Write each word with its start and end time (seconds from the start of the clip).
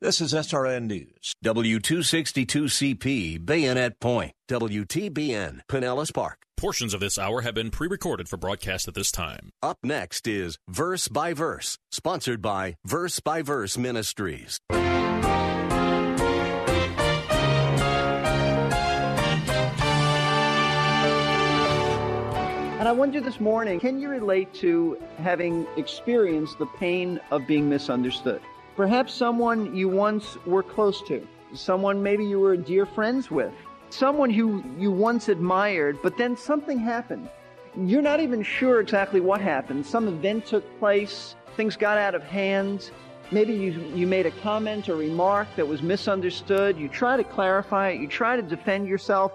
This 0.00 0.20
is 0.20 0.34
SRN 0.34 0.86
News. 0.86 1.32
W262CP, 1.42 3.44
Bayonet 3.44 3.98
Point. 3.98 4.32
WTBN, 4.48 5.60
Pinellas 5.70 6.12
Park. 6.12 6.42
Portions 6.56 6.92
of 6.92 7.00
this 7.00 7.18
hour 7.18 7.40
have 7.40 7.54
been 7.54 7.70
pre 7.70 7.88
recorded 7.88 8.28
for 8.28 8.36
broadcast 8.36 8.86
at 8.86 8.94
this 8.94 9.10
time. 9.10 9.50
Up 9.62 9.78
next 9.82 10.28
is 10.28 10.58
Verse 10.68 11.08
by 11.08 11.32
Verse, 11.32 11.78
sponsored 11.90 12.42
by 12.42 12.76
Verse 12.84 13.20
by 13.20 13.40
Verse 13.40 13.78
Ministries. 13.78 14.58
And 22.78 22.86
I 22.86 22.92
wonder 22.92 23.20
this 23.20 23.40
morning, 23.40 23.80
can 23.80 23.98
you 23.98 24.10
relate 24.10 24.52
to 24.54 24.98
having 25.16 25.66
experienced 25.76 26.58
the 26.58 26.66
pain 26.66 27.18
of 27.30 27.46
being 27.46 27.68
misunderstood? 27.68 28.42
Perhaps 28.78 29.12
someone 29.12 29.74
you 29.74 29.88
once 29.88 30.38
were 30.46 30.62
close 30.62 31.02
to, 31.08 31.26
someone 31.52 32.00
maybe 32.00 32.24
you 32.24 32.38
were 32.38 32.56
dear 32.56 32.86
friends 32.86 33.28
with, 33.28 33.52
someone 33.90 34.30
who 34.30 34.62
you 34.78 34.92
once 34.92 35.28
admired, 35.28 35.98
but 36.00 36.16
then 36.16 36.36
something 36.36 36.78
happened. 36.78 37.28
You're 37.76 38.02
not 38.02 38.20
even 38.20 38.40
sure 38.40 38.78
exactly 38.78 39.18
what 39.18 39.40
happened. 39.40 39.84
Some 39.84 40.06
event 40.06 40.46
took 40.46 40.78
place, 40.78 41.34
things 41.56 41.74
got 41.74 41.98
out 41.98 42.14
of 42.14 42.22
hand. 42.22 42.92
Maybe 43.32 43.52
you, 43.52 43.72
you 43.96 44.06
made 44.06 44.26
a 44.26 44.30
comment 44.30 44.88
or 44.88 44.94
remark 44.94 45.48
that 45.56 45.66
was 45.66 45.82
misunderstood. 45.82 46.78
You 46.78 46.86
try 46.86 47.16
to 47.16 47.24
clarify 47.24 47.88
it, 47.88 48.00
you 48.00 48.06
try 48.06 48.36
to 48.36 48.42
defend 48.42 48.86
yourself, 48.86 49.32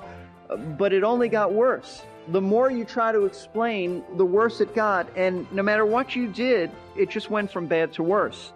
but 0.78 0.94
it 0.94 1.04
only 1.04 1.28
got 1.28 1.52
worse 1.52 2.02
the 2.30 2.40
more 2.40 2.72
you 2.72 2.86
try 2.86 3.12
to 3.12 3.26
explain, 3.26 4.02
the 4.16 4.24
worse 4.24 4.62
it 4.62 4.74
got. 4.74 5.10
And 5.18 5.46
no 5.52 5.62
matter 5.62 5.86
what 5.86 6.16
you 6.16 6.28
did, 6.28 6.72
it 6.96 7.10
just 7.10 7.30
went 7.30 7.52
from 7.52 7.66
bad 7.68 7.92
to 7.96 8.04
worse. 8.04 8.54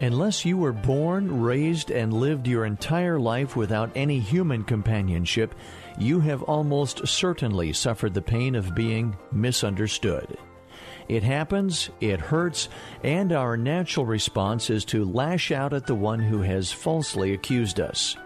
Unless 0.00 0.44
you 0.44 0.58
were 0.58 0.74
born, 0.74 1.40
raised, 1.40 1.90
and 1.90 2.12
lived 2.12 2.46
your 2.46 2.66
entire 2.66 3.18
life 3.18 3.56
without 3.56 3.90
any 3.94 4.20
human 4.20 4.62
companionship, 4.62 5.54
you 5.98 6.20
have 6.20 6.42
almost 6.42 7.08
certainly 7.08 7.72
suffered 7.72 8.12
the 8.12 8.20
pain 8.20 8.54
of 8.54 8.74
being 8.74 9.16
misunderstood. 9.32 10.36
It 11.08 11.22
happens, 11.22 11.88
it 12.02 12.20
hurts, 12.20 12.68
and 13.02 13.32
our 13.32 13.56
natural 13.56 14.04
response 14.04 14.68
is 14.68 14.84
to 14.86 15.10
lash 15.10 15.50
out 15.50 15.72
at 15.72 15.86
the 15.86 15.94
one 15.94 16.18
who 16.18 16.42
has 16.42 16.70
falsely 16.70 17.32
accused 17.32 17.80
us. 17.80 18.16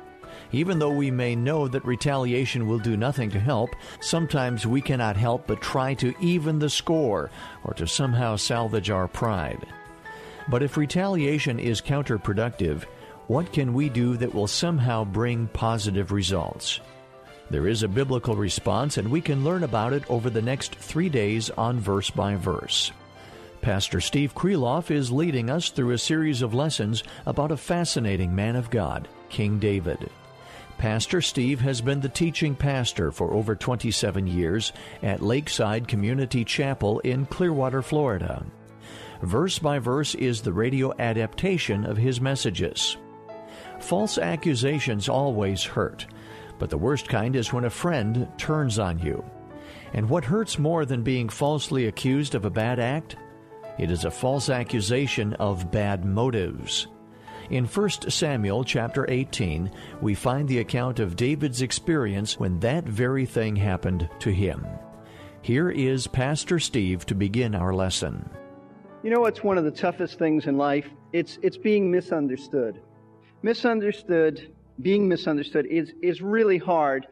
Even 0.50 0.80
though 0.80 0.90
we 0.90 1.12
may 1.12 1.36
know 1.36 1.68
that 1.68 1.84
retaliation 1.84 2.66
will 2.66 2.80
do 2.80 2.96
nothing 2.96 3.30
to 3.30 3.38
help, 3.38 3.70
sometimes 4.00 4.66
we 4.66 4.80
cannot 4.80 5.16
help 5.16 5.46
but 5.46 5.60
try 5.60 5.94
to 5.94 6.14
even 6.20 6.58
the 6.58 6.70
score 6.70 7.30
or 7.62 7.74
to 7.74 7.86
somehow 7.86 8.34
salvage 8.34 8.90
our 8.90 9.06
pride. 9.06 9.64
But 10.48 10.62
if 10.62 10.76
retaliation 10.76 11.58
is 11.58 11.80
counterproductive, 11.80 12.84
what 13.26 13.52
can 13.52 13.74
we 13.74 13.88
do 13.88 14.16
that 14.16 14.34
will 14.34 14.46
somehow 14.46 15.04
bring 15.04 15.46
positive 15.48 16.10
results? 16.12 16.80
There 17.50 17.68
is 17.68 17.82
a 17.82 17.88
biblical 17.88 18.36
response, 18.36 18.96
and 18.96 19.10
we 19.10 19.20
can 19.20 19.44
learn 19.44 19.64
about 19.64 19.92
it 19.92 20.08
over 20.08 20.30
the 20.30 20.42
next 20.42 20.74
three 20.76 21.08
days 21.08 21.50
on 21.50 21.80
Verse 21.80 22.10
by 22.10 22.36
Verse. 22.36 22.92
Pastor 23.60 24.00
Steve 24.00 24.34
Kreloff 24.34 24.90
is 24.90 25.12
leading 25.12 25.50
us 25.50 25.70
through 25.70 25.90
a 25.90 25.98
series 25.98 26.42
of 26.42 26.54
lessons 26.54 27.02
about 27.26 27.50
a 27.50 27.56
fascinating 27.56 28.34
man 28.34 28.56
of 28.56 28.70
God, 28.70 29.06
King 29.28 29.58
David. 29.58 30.10
Pastor 30.78 31.20
Steve 31.20 31.60
has 31.60 31.82
been 31.82 32.00
the 32.00 32.08
teaching 32.08 32.54
pastor 32.54 33.12
for 33.12 33.32
over 33.32 33.54
27 33.54 34.26
years 34.26 34.72
at 35.02 35.20
Lakeside 35.20 35.86
Community 35.86 36.42
Chapel 36.42 37.00
in 37.00 37.26
Clearwater, 37.26 37.82
Florida. 37.82 38.46
Verse 39.22 39.58
by 39.58 39.78
Verse 39.78 40.14
is 40.14 40.40
the 40.40 40.52
radio 40.52 40.94
adaptation 40.98 41.84
of 41.84 41.96
his 41.96 42.20
messages. 42.20 42.96
False 43.78 44.18
accusations 44.18 45.08
always 45.08 45.62
hurt, 45.62 46.06
but 46.58 46.70
the 46.70 46.78
worst 46.78 47.08
kind 47.08 47.36
is 47.36 47.52
when 47.52 47.64
a 47.64 47.70
friend 47.70 48.28
turns 48.38 48.78
on 48.78 48.98
you. 48.98 49.24
And 49.92 50.08
what 50.08 50.24
hurts 50.24 50.58
more 50.58 50.84
than 50.84 51.02
being 51.02 51.28
falsely 51.28 51.86
accused 51.86 52.34
of 52.34 52.44
a 52.44 52.50
bad 52.50 52.78
act? 52.78 53.16
It 53.78 53.90
is 53.90 54.04
a 54.04 54.10
false 54.10 54.48
accusation 54.48 55.34
of 55.34 55.70
bad 55.70 56.04
motives. 56.04 56.86
In 57.50 57.64
1 57.64 58.10
Samuel 58.10 58.62
chapter 58.62 59.10
18, 59.10 59.70
we 60.00 60.14
find 60.14 60.48
the 60.48 60.60
account 60.60 61.00
of 61.00 61.16
David's 61.16 61.62
experience 61.62 62.38
when 62.38 62.60
that 62.60 62.84
very 62.84 63.26
thing 63.26 63.56
happened 63.56 64.08
to 64.20 64.30
him. 64.30 64.64
Here 65.42 65.70
is 65.70 66.06
Pastor 66.06 66.58
Steve 66.58 67.04
to 67.06 67.14
begin 67.14 67.54
our 67.54 67.74
lesson. 67.74 68.28
You 69.02 69.10
know 69.10 69.20
what's 69.20 69.42
one 69.42 69.58
of 69.58 69.64
the 69.64 69.70
toughest 69.70 70.18
things 70.18 70.46
in 70.46 70.58
life? 70.58 70.86
It's 71.12 71.38
it's 71.42 71.56
being 71.56 71.90
misunderstood. 71.90 72.80
Misunderstood, 73.42 74.52
being 74.80 75.08
misunderstood 75.08 75.66
is 75.66 75.92
is 76.02 76.20
really 76.20 76.58
hard. 76.58 77.06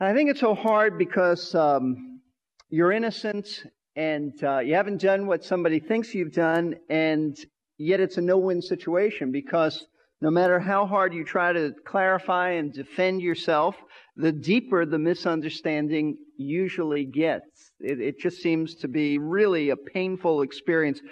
And 0.00 0.08
I 0.08 0.14
think 0.14 0.30
it's 0.30 0.40
so 0.40 0.54
hard 0.54 0.98
because 0.98 1.54
um, 1.54 2.20
you're 2.68 2.92
innocent 2.92 3.64
and 3.96 4.32
uh, 4.44 4.58
you 4.58 4.74
haven't 4.74 5.00
done 5.00 5.26
what 5.26 5.44
somebody 5.44 5.80
thinks 5.80 6.14
you've 6.14 6.32
done, 6.32 6.76
and 6.90 7.38
Yet 7.78 8.00
it's 8.00 8.18
a 8.18 8.22
no-win 8.22 8.62
situation 8.62 9.32
because 9.32 9.86
no 10.24 10.30
matter 10.30 10.58
how 10.58 10.86
hard 10.86 11.12
you 11.12 11.22
try 11.22 11.52
to 11.52 11.74
clarify 11.84 12.52
and 12.52 12.72
defend 12.72 13.20
yourself, 13.20 13.76
the 14.16 14.32
deeper 14.32 14.86
the 14.86 14.98
misunderstanding 14.98 16.16
usually 16.38 17.04
gets. 17.04 17.72
It, 17.78 18.00
it, 18.00 18.18
just 18.18 18.40
seems 18.40 18.74
to 18.76 18.88
be 18.88 19.18
really 19.18 19.68
a 19.68 19.76
painful 19.76 20.40
experience. 20.40 21.02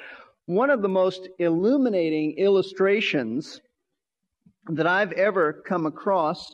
One 0.47 0.71
of 0.71 0.81
the 0.81 0.89
most 0.89 1.28
illuminating 1.39 2.39
illustrations 2.39 3.61
that 4.71 4.87
I've 4.87 5.12
ever 5.12 5.62
come 5.69 5.84
across 5.84 6.51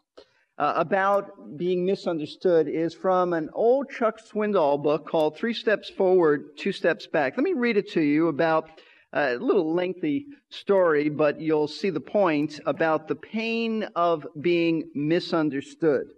uh, 0.58 0.72
about 0.74 1.56
being 1.56 1.86
misunderstood 1.86 2.66
is 2.66 2.92
from 2.92 3.34
an 3.34 3.50
old 3.52 3.88
Chuck 3.88 4.18
Swindoll 4.18 4.82
book 4.82 5.08
called 5.08 5.36
Three 5.36 5.54
Steps 5.54 5.90
Forward, 5.90 6.56
Two 6.58 6.72
Steps 6.72 7.06
Back. 7.06 7.36
Let 7.36 7.44
me 7.44 7.52
read 7.52 7.76
it 7.76 7.92
to 7.92 8.00
you 8.00 8.26
about 8.26 8.68
a 9.12 9.36
little 9.36 9.74
lengthy 9.74 10.26
story, 10.50 11.08
but 11.08 11.40
you'll 11.40 11.68
see 11.68 11.90
the 11.90 12.00
point 12.00 12.60
about 12.66 13.08
the 13.08 13.14
pain 13.14 13.84
of 13.96 14.26
being 14.40 14.90
misunderstood. 14.94 16.08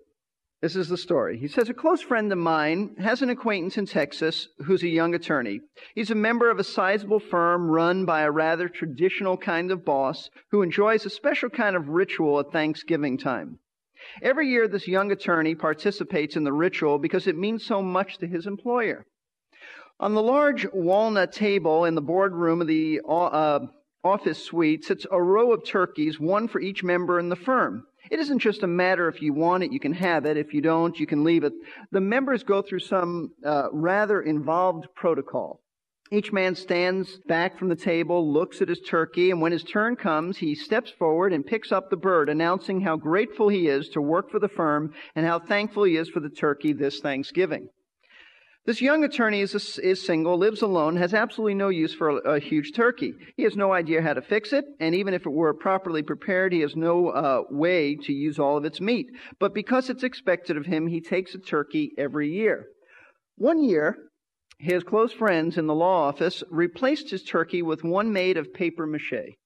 This 0.62 0.76
is 0.76 0.88
the 0.88 0.98
story. 0.98 1.38
He 1.38 1.48
says, 1.48 1.70
A 1.70 1.74
close 1.74 2.02
friend 2.02 2.30
of 2.30 2.36
mine 2.36 2.96
has 2.98 3.22
an 3.22 3.30
acquaintance 3.30 3.78
in 3.78 3.86
Texas 3.86 4.48
who's 4.66 4.82
a 4.82 4.88
young 4.88 5.14
attorney. 5.14 5.60
He's 5.94 6.10
a 6.10 6.14
member 6.14 6.50
of 6.50 6.58
a 6.58 6.64
sizable 6.64 7.20
firm 7.20 7.70
run 7.70 8.04
by 8.04 8.22
a 8.22 8.30
rather 8.30 8.68
traditional 8.68 9.38
kind 9.38 9.70
of 9.70 9.86
boss 9.86 10.28
who 10.50 10.60
enjoys 10.60 11.06
a 11.06 11.10
special 11.10 11.48
kind 11.48 11.76
of 11.76 11.88
ritual 11.88 12.40
at 12.40 12.52
Thanksgiving 12.52 13.16
time. 13.16 13.58
Every 14.20 14.48
year, 14.48 14.68
this 14.68 14.86
young 14.86 15.10
attorney 15.10 15.54
participates 15.54 16.36
in 16.36 16.44
the 16.44 16.52
ritual 16.52 16.98
because 16.98 17.26
it 17.26 17.38
means 17.38 17.64
so 17.64 17.80
much 17.80 18.18
to 18.18 18.26
his 18.26 18.46
employer. 18.46 19.06
On 20.00 20.14
the 20.14 20.22
large 20.22 20.66
walnut 20.72 21.30
table 21.30 21.84
in 21.84 21.94
the 21.94 22.00
boardroom 22.00 22.62
of 22.62 22.66
the 22.66 23.02
uh, 23.06 23.58
office 24.02 24.42
suite 24.42 24.82
sits 24.82 25.06
a 25.12 25.22
row 25.22 25.52
of 25.52 25.62
turkeys, 25.62 26.18
one 26.18 26.48
for 26.48 26.58
each 26.58 26.82
member 26.82 27.18
in 27.18 27.28
the 27.28 27.36
firm. 27.36 27.84
It 28.10 28.18
isn't 28.18 28.38
just 28.38 28.62
a 28.62 28.66
matter 28.66 29.08
if 29.08 29.20
you 29.20 29.34
want 29.34 29.62
it, 29.62 29.72
you 29.72 29.78
can 29.78 29.92
have 29.92 30.24
it. 30.24 30.38
If 30.38 30.54
you 30.54 30.62
don't, 30.62 30.98
you 30.98 31.06
can 31.06 31.22
leave 31.22 31.44
it. 31.44 31.52
The 31.92 32.00
members 32.00 32.42
go 32.42 32.62
through 32.62 32.78
some 32.78 33.32
uh, 33.44 33.68
rather 33.72 34.22
involved 34.22 34.86
protocol. 34.96 35.60
Each 36.10 36.32
man 36.32 36.54
stands 36.54 37.18
back 37.28 37.58
from 37.58 37.68
the 37.68 37.76
table, 37.76 38.32
looks 38.32 38.62
at 38.62 38.70
his 38.70 38.80
turkey, 38.80 39.30
and 39.30 39.42
when 39.42 39.52
his 39.52 39.64
turn 39.64 39.96
comes, 39.96 40.38
he 40.38 40.54
steps 40.54 40.90
forward 40.90 41.34
and 41.34 41.44
picks 41.44 41.72
up 41.72 41.90
the 41.90 41.96
bird, 41.98 42.30
announcing 42.30 42.80
how 42.80 42.96
grateful 42.96 43.50
he 43.50 43.68
is 43.68 43.90
to 43.90 44.00
work 44.00 44.30
for 44.30 44.38
the 44.38 44.48
firm 44.48 44.94
and 45.14 45.26
how 45.26 45.38
thankful 45.38 45.84
he 45.84 45.96
is 45.96 46.08
for 46.08 46.20
the 46.20 46.30
turkey 46.30 46.72
this 46.72 47.00
Thanksgiving. 47.00 47.68
This 48.66 48.82
young 48.82 49.04
attorney 49.04 49.40
is, 49.40 49.54
a, 49.54 49.86
is 49.86 50.04
single, 50.04 50.36
lives 50.36 50.60
alone, 50.60 50.96
has 50.96 51.14
absolutely 51.14 51.54
no 51.54 51.70
use 51.70 51.94
for 51.94 52.10
a, 52.10 52.34
a, 52.34 52.38
huge 52.38 52.72
turkey. 52.74 53.14
He 53.36 53.44
has 53.44 53.56
no 53.56 53.72
idea 53.72 54.02
how 54.02 54.12
to 54.12 54.20
fix 54.20 54.52
it, 54.52 54.66
and 54.78 54.94
even 54.94 55.14
if 55.14 55.24
it 55.24 55.32
were 55.32 55.54
properly 55.54 56.02
prepared, 56.02 56.52
he 56.52 56.60
has 56.60 56.76
no 56.76 57.08
uh, 57.08 57.42
way 57.50 57.96
to 57.96 58.12
use 58.12 58.38
all 58.38 58.58
of 58.58 58.66
its 58.66 58.80
meat. 58.80 59.06
But 59.38 59.54
because 59.54 59.88
it's 59.88 60.02
expected 60.02 60.58
of 60.58 60.66
him, 60.66 60.86
he 60.86 61.00
takes 61.00 61.34
a 61.34 61.38
turkey 61.38 61.92
every 61.96 62.30
year. 62.30 62.66
One 63.36 63.64
year, 63.64 63.96
his 64.58 64.84
close 64.84 65.12
friends 65.14 65.56
in 65.56 65.66
the 65.66 65.74
law 65.74 66.08
office 66.08 66.42
replaced 66.50 67.10
his 67.10 67.22
turkey 67.22 67.62
with 67.62 67.82
one 67.82 68.12
made 68.12 68.36
of 68.36 68.52
paper 68.52 68.86
mache. 68.86 69.36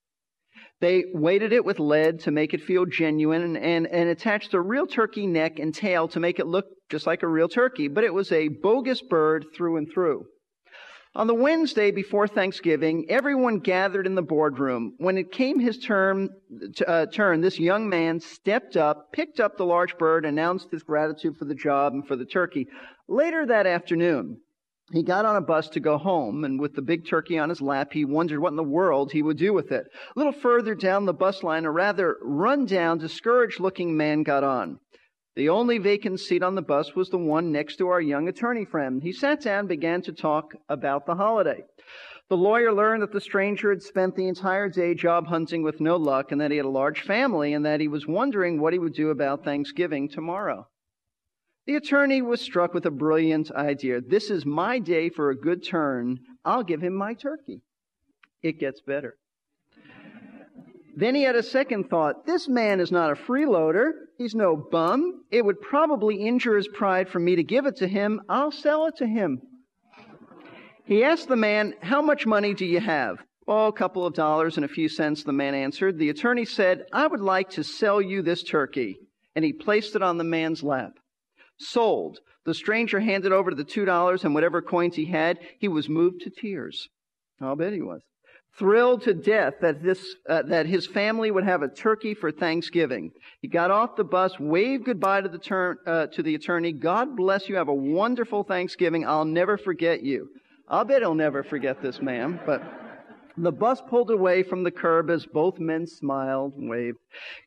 They 0.81 1.05
weighted 1.13 1.53
it 1.53 1.65
with 1.65 1.79
lead 1.79 2.21
to 2.21 2.31
make 2.31 2.53
it 2.53 2.63
feel 2.63 2.85
genuine 2.85 3.43
and, 3.43 3.57
and, 3.57 3.87
and, 3.87 4.09
attached 4.09 4.55
a 4.55 4.61
real 4.61 4.87
turkey 4.87 5.27
neck 5.27 5.59
and 5.59 5.75
tail 5.75 6.09
to 6.09 6.21
make 6.21 6.39
it 6.39 6.47
look 6.47 6.67
just 6.91 7.07
like 7.07 7.23
a 7.23 7.29
real 7.29 7.49
turkey, 7.49 7.89
but 7.89 8.05
it 8.05 8.13
was 8.13 8.33
a 8.33 8.49
bogus 8.49 9.01
bird 9.01 9.47
through 9.57 9.77
and 9.77 9.89
through. 9.93 10.27
On 11.17 11.29
the 11.29 11.35
Wednesday 11.35 11.93
before 11.93 12.27
Thanksgiving, 12.27 13.07
everyone 13.09 13.61
gathered 13.61 14.05
in 14.05 14.17
the 14.17 14.23
boardroom. 14.23 14.95
When 14.99 15.17
it 15.17 15.31
came 15.31 15.61
his 15.61 15.79
turn, 15.79 16.29
uh, 16.89 17.07
turn, 17.07 17.41
this 17.41 17.61
young 17.61 17.89
man 17.89 18.19
stepped 18.19 18.77
up, 18.77 19.13
picked 19.13 19.39
up 19.39 19.57
the 19.57 19.65
large 19.65 19.97
bird, 19.97 20.25
announced 20.25 20.73
his 20.73 20.83
gratitude 20.83 21.37
for 21.37 21.45
the 21.45 21.55
job 21.55 21.93
and 21.93 22.05
for 22.05 22.17
the 22.17 22.25
turkey. 22.25 22.67
Later 23.07 23.47
that 23.47 23.65
afternoon, 23.65 24.41
he 24.93 25.03
got 25.03 25.25
on 25.25 25.37
a 25.37 25.41
bus 25.41 25.69
to 25.71 25.81
go 25.81 25.97
home, 25.97 26.45
and 26.45 26.61
with 26.61 26.75
the 26.75 26.83
big 26.83 27.07
turkey 27.07 27.39
on 27.39 27.49
his 27.49 27.63
lap, 27.63 27.93
he 27.93 28.05
wondered 28.05 28.41
what 28.41 28.51
in 28.51 28.57
the 28.57 28.63
world 28.63 29.13
he 29.13 29.23
would 29.23 29.39
do 29.39 29.53
with 29.53 29.73
it. 29.73 29.87
A 30.15 30.19
little 30.19 30.33
further 30.33 30.75
down 30.75 31.07
the 31.07 31.15
bus 31.15 31.43
line, 31.43 31.65
a 31.65 31.71
rather 31.71 32.17
run-down, 32.23 32.99
discouraged-looking 32.99 33.97
man 33.97 34.23
got 34.23 34.45
on. 34.45 34.79
The 35.37 35.49
only 35.49 35.79
vacant 35.79 36.21
seat 36.21 36.43
on 36.43 36.55
the 36.55 36.63
bus 36.63 36.95
was 36.95 37.09
the 37.09 37.19
one 37.19 37.51
next 37.51 37.77
to 37.77 37.89
our 37.89 38.01
young 38.01 38.29
attorney 38.29 38.65
friend. 38.65 39.03
He 39.03 39.13
sat 39.13 39.41
down 39.41 39.61
and 39.61 39.69
began 39.69 40.03
to 40.03 40.13
talk 40.13 40.53
about 40.69 41.07
the 41.07 41.17
holiday. 41.17 41.65
The 42.29 42.37
lawyer 42.37 42.73
learned 42.73 43.03
that 43.03 43.13
the 43.13 43.21
stranger 43.21 43.71
had 43.71 43.83
spent 43.83 44.15
the 44.15 44.29
entire 44.29 44.69
day 44.69 44.95
job 44.95 45.27
hunting 45.27 45.63
with 45.63 45.81
no 45.81 45.97
luck 45.97 46.31
and 46.31 46.41
that 46.41 46.51
he 46.51 46.57
had 46.57 46.67
a 46.67 46.71
large 46.71 47.01
family 47.01 47.53
and 47.53 47.67
that 47.67 47.81
he 47.81 47.89
was 47.89 48.07
wondering 48.07 48.61
what 48.61 48.73
he 48.73 48.79
would 48.79 48.95
do 48.95 49.11
about 49.11 49.45
Thanksgiving 49.45 50.09
tomorrow. 50.09 50.67
The 51.67 51.77
attorney 51.77 52.21
was 52.21 52.43
struck 52.43 52.75
with 52.75 52.85
a 52.85 52.91
brilliant 52.91 53.51
idea. 53.51 54.01
This 54.03 54.31
is 54.31 54.45
my 54.45 54.79
day 54.79 55.09
for 55.09 55.31
a 55.31 55.37
good 55.37 55.65
turn. 55.65 56.21
I'll 56.45 56.63
give 56.63 56.83
him 56.83 56.95
my 56.95 57.15
turkey. 57.15 57.63
It 58.43 58.61
gets 58.61 58.83
better. 58.83 59.17
Then 60.97 61.15
he 61.15 61.23
had 61.23 61.37
a 61.37 61.43
second 61.43 61.89
thought. 61.89 62.27
This 62.27 62.49
man 62.49 62.81
is 62.81 62.93
not 62.93 63.11
a 63.11 63.15
freeloader. 63.15 63.93
He's 64.19 64.35
no 64.35 64.57
bum. 64.57 65.25
It 65.31 65.45
would 65.45 65.61
probably 65.61 66.17
injure 66.17 66.57
his 66.57 66.69
pride 66.69 67.09
for 67.09 67.19
me 67.19 67.37
to 67.37 67.43
give 67.43 67.67
it 67.67 67.77
to 67.77 67.89
him. 67.89 68.21
I'll 68.29 68.53
sell 68.53 68.87
it 68.87 68.97
to 68.99 69.07
him. 69.07 69.41
He 70.85 71.03
asked 71.03 71.29
the 71.29 71.37
man, 71.37 71.75
How 71.81 72.03
much 72.03 72.27
money 72.27 72.53
do 72.53 72.67
you 72.67 72.81
have? 72.81 73.17
Oh, 73.49 73.67
a 73.67 73.73
couple 73.73 74.07
of 74.07 74.15
dollars 74.15 74.57
and 74.57 74.65
a 74.65 74.69
few 74.69 74.89
cents, 74.89 75.25
the 75.25 75.33
man 75.33 75.55
answered. 75.55 75.99
The 75.99 76.11
attorney 76.11 76.45
said, 76.45 76.85
I 76.93 77.07
would 77.07 77.21
like 77.21 77.51
to 77.51 77.65
sell 77.65 78.01
you 78.01 78.23
this 78.23 78.43
turkey. 78.43 78.99
And 79.35 79.45
he 79.45 79.53
placed 79.53 79.97
it 79.97 80.03
on 80.03 80.19
the 80.19 80.25
man's 80.25 80.63
lap. 80.63 80.93
Sold. 81.59 82.19
The 82.45 82.55
stranger 82.55 83.01
handed 83.01 83.33
over 83.33 83.55
the 83.55 83.65
two 83.65 83.85
dollars 83.85 84.25
and 84.25 84.35
whatever 84.35 84.61
coins 84.61 84.97
he 84.97 85.07
had. 85.07 85.39
He 85.59 85.69
was 85.69 85.89
moved 85.89 86.21
to 86.23 86.31
tears. 86.31 86.89
I'll 87.41 87.57
bet 87.57 87.73
he 87.73 87.83
was 87.83 88.03
thrilled 88.59 89.03
to 89.03 89.15
death 89.15 89.55
that 89.61 89.83
this 89.83 90.15
uh, 90.29 90.43
that 90.43 90.67
his 90.67 90.87
family 90.87 91.31
would 91.31 91.45
have 91.45 91.63
a 91.63 91.69
turkey 91.69 92.15
for 92.15 92.31
Thanksgiving. 92.31 93.11
He 93.41 93.49
got 93.49 93.71
off 93.71 93.97
the 93.97 94.05
bus, 94.05 94.39
waved 94.39 94.85
goodbye 94.85 95.23
to 95.23 95.29
the 95.29 95.39
turn, 95.39 95.77
uh, 95.87 96.07
to 96.09 96.23
the 96.23 96.35
attorney. 96.35 96.73
God 96.73 97.17
bless 97.17 97.49
you. 97.49 97.57
Have 97.57 97.69
a 97.69 97.75
wonderful 97.75 98.45
Thanksgiving. 98.45 99.07
I'll 99.07 99.25
never 99.25 99.59
forget 99.59 100.03
you. 100.03 100.29
I'll 100.69 100.85
bet 100.85 101.03
he'll 101.03 101.15
never 101.15 101.43
forget 101.43 101.83
this 101.83 102.01
man, 102.01 102.41
but. 102.47 102.84
The 103.37 103.51
bus 103.51 103.83
pulled 103.89 104.13
away 104.13 104.45
from 104.45 104.63
the 104.63 104.71
curb 104.71 105.11
as 105.11 105.27
both 105.27 105.59
men 105.59 105.89
smiled 105.89 106.55
and 106.55 106.71
waved. 106.71 106.99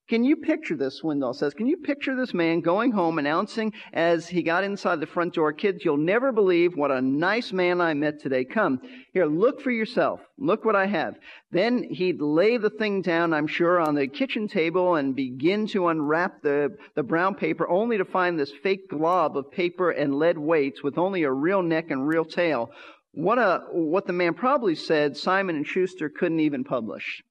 Can 0.10 0.24
you 0.24 0.36
picture 0.36 0.76
this, 0.76 1.02
Swindoll 1.02 1.36
says, 1.36 1.54
can 1.54 1.68
you 1.68 1.78
picture 1.78 2.16
this 2.16 2.34
man 2.34 2.60
going 2.62 2.92
home 2.92 3.20
announcing 3.20 3.74
as 3.94 4.28
he 4.28 4.42
got 4.42 4.64
inside 4.64 5.00
the 5.00 5.06
front 5.06 5.34
door, 5.34 5.54
kids, 5.54 5.84
you'll 5.84 5.98
never 5.98 6.32
believe 6.32 6.76
what 6.76 6.92
a 6.92 7.02
nice 7.02 7.54
man 7.54 7.80
I 7.80 7.94
met 7.94 8.20
today. 8.20 8.46
Come, 8.46 8.82
here, 9.14 9.26
look 9.26 9.62
for 9.62 9.72
yourself. 9.72 10.20
Look 10.38 10.66
what 10.66 10.76
I 10.76 10.86
have. 10.86 11.16
Then 11.52 11.84
he'd 11.84 12.22
lay 12.22 12.58
the 12.58 12.70
thing 12.70 13.02
down, 13.02 13.34
I'm 13.34 13.48
sure, 13.48 13.80
on 13.80 13.96
the 13.96 14.08
kitchen 14.08 14.48
table 14.48 14.96
and 14.96 15.16
begin 15.16 15.68
to 15.68 15.88
unwrap 15.88 16.42
the, 16.42 16.78
the 16.96 17.04
brown 17.04 17.36
paper 17.36 17.68
only 17.70 17.98
to 17.98 18.06
find 18.06 18.38
this 18.38 18.52
fake 18.64 18.90
glob 18.90 19.38
of 19.38 19.52
paper 19.52 19.92
and 19.92 20.20
lead 20.20 20.38
weights 20.38 20.84
with 20.84 20.98
only 20.98 21.24
a 21.24 21.32
real 21.32 21.62
neck 21.62 21.92
and 21.92 22.08
real 22.08 22.26
tail. 22.26 22.72
What 23.18 23.40
a, 23.40 23.64
what 23.72 24.06
the 24.06 24.14
man 24.14 24.36
probably 24.36 24.76
said 24.76 25.18
Simon 25.18 25.56
and 25.56 25.66
Schuster 25.66 26.08
couldn't 26.08 26.40
even 26.40 26.64
publish. 26.64 27.24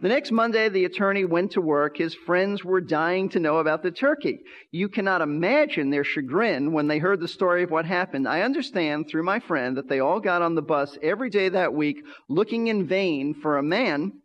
The 0.00 0.08
next 0.08 0.32
Monday, 0.32 0.70
the 0.70 0.86
attorney 0.86 1.26
went 1.26 1.50
to 1.50 1.60
work. 1.60 1.98
His 1.98 2.14
friends 2.14 2.64
were 2.64 2.80
dying 2.80 3.28
to 3.28 3.38
know 3.38 3.58
about 3.58 3.82
the 3.82 3.90
turkey. 3.90 4.38
You 4.70 4.88
cannot 4.88 5.20
imagine 5.20 5.90
their 5.90 6.02
chagrin 6.02 6.72
when 6.72 6.88
they 6.88 6.96
heard 6.96 7.20
the 7.20 7.28
story 7.28 7.62
of 7.62 7.70
what 7.70 7.84
happened. 7.84 8.26
I 8.26 8.40
understand 8.40 9.06
through 9.06 9.24
my 9.24 9.38
friend 9.38 9.76
that 9.76 9.86
they 9.86 10.00
all 10.00 10.18
got 10.18 10.40
on 10.40 10.54
the 10.54 10.62
bus 10.62 10.96
every 11.02 11.28
day 11.28 11.50
that 11.50 11.74
week 11.74 11.98
looking 12.30 12.68
in 12.68 12.86
vain 12.86 13.34
for 13.34 13.58
a 13.58 13.62
man 13.62 14.22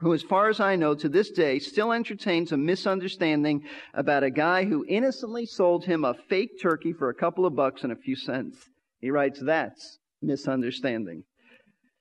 who, 0.00 0.12
as 0.12 0.22
far 0.22 0.50
as 0.50 0.60
I 0.60 0.76
know, 0.76 0.94
to 0.96 1.08
this 1.08 1.30
day 1.30 1.60
still 1.60 1.92
entertains 1.92 2.52
a 2.52 2.58
misunderstanding 2.58 3.64
about 3.94 4.22
a 4.22 4.30
guy 4.30 4.66
who 4.66 4.84
innocently 4.86 5.46
sold 5.46 5.86
him 5.86 6.04
a 6.04 6.12
fake 6.28 6.60
turkey 6.60 6.92
for 6.92 7.08
a 7.08 7.14
couple 7.14 7.46
of 7.46 7.56
bucks 7.56 7.84
and 7.84 7.92
a 7.92 7.96
few 7.96 8.16
cents. 8.16 8.68
He 9.00 9.10
writes, 9.10 9.40
that's 9.40 9.98
misunderstanding. 10.22 11.24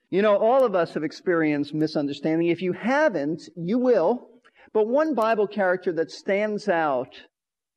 You 0.09 0.21
know, 0.21 0.37
all 0.37 0.65
of 0.65 0.75
us 0.75 0.93
have 0.93 1.03
experienced 1.03 1.73
misunderstanding. 1.73 2.47
If 2.47 2.61
you 2.61 2.73
haven't, 2.73 3.43
you 3.55 3.77
will. 3.79 4.27
But 4.73 4.87
one 4.87 5.15
Bible 5.15 5.47
character 5.47 5.91
that 5.93 6.11
stands 6.11 6.67
out 6.67 7.15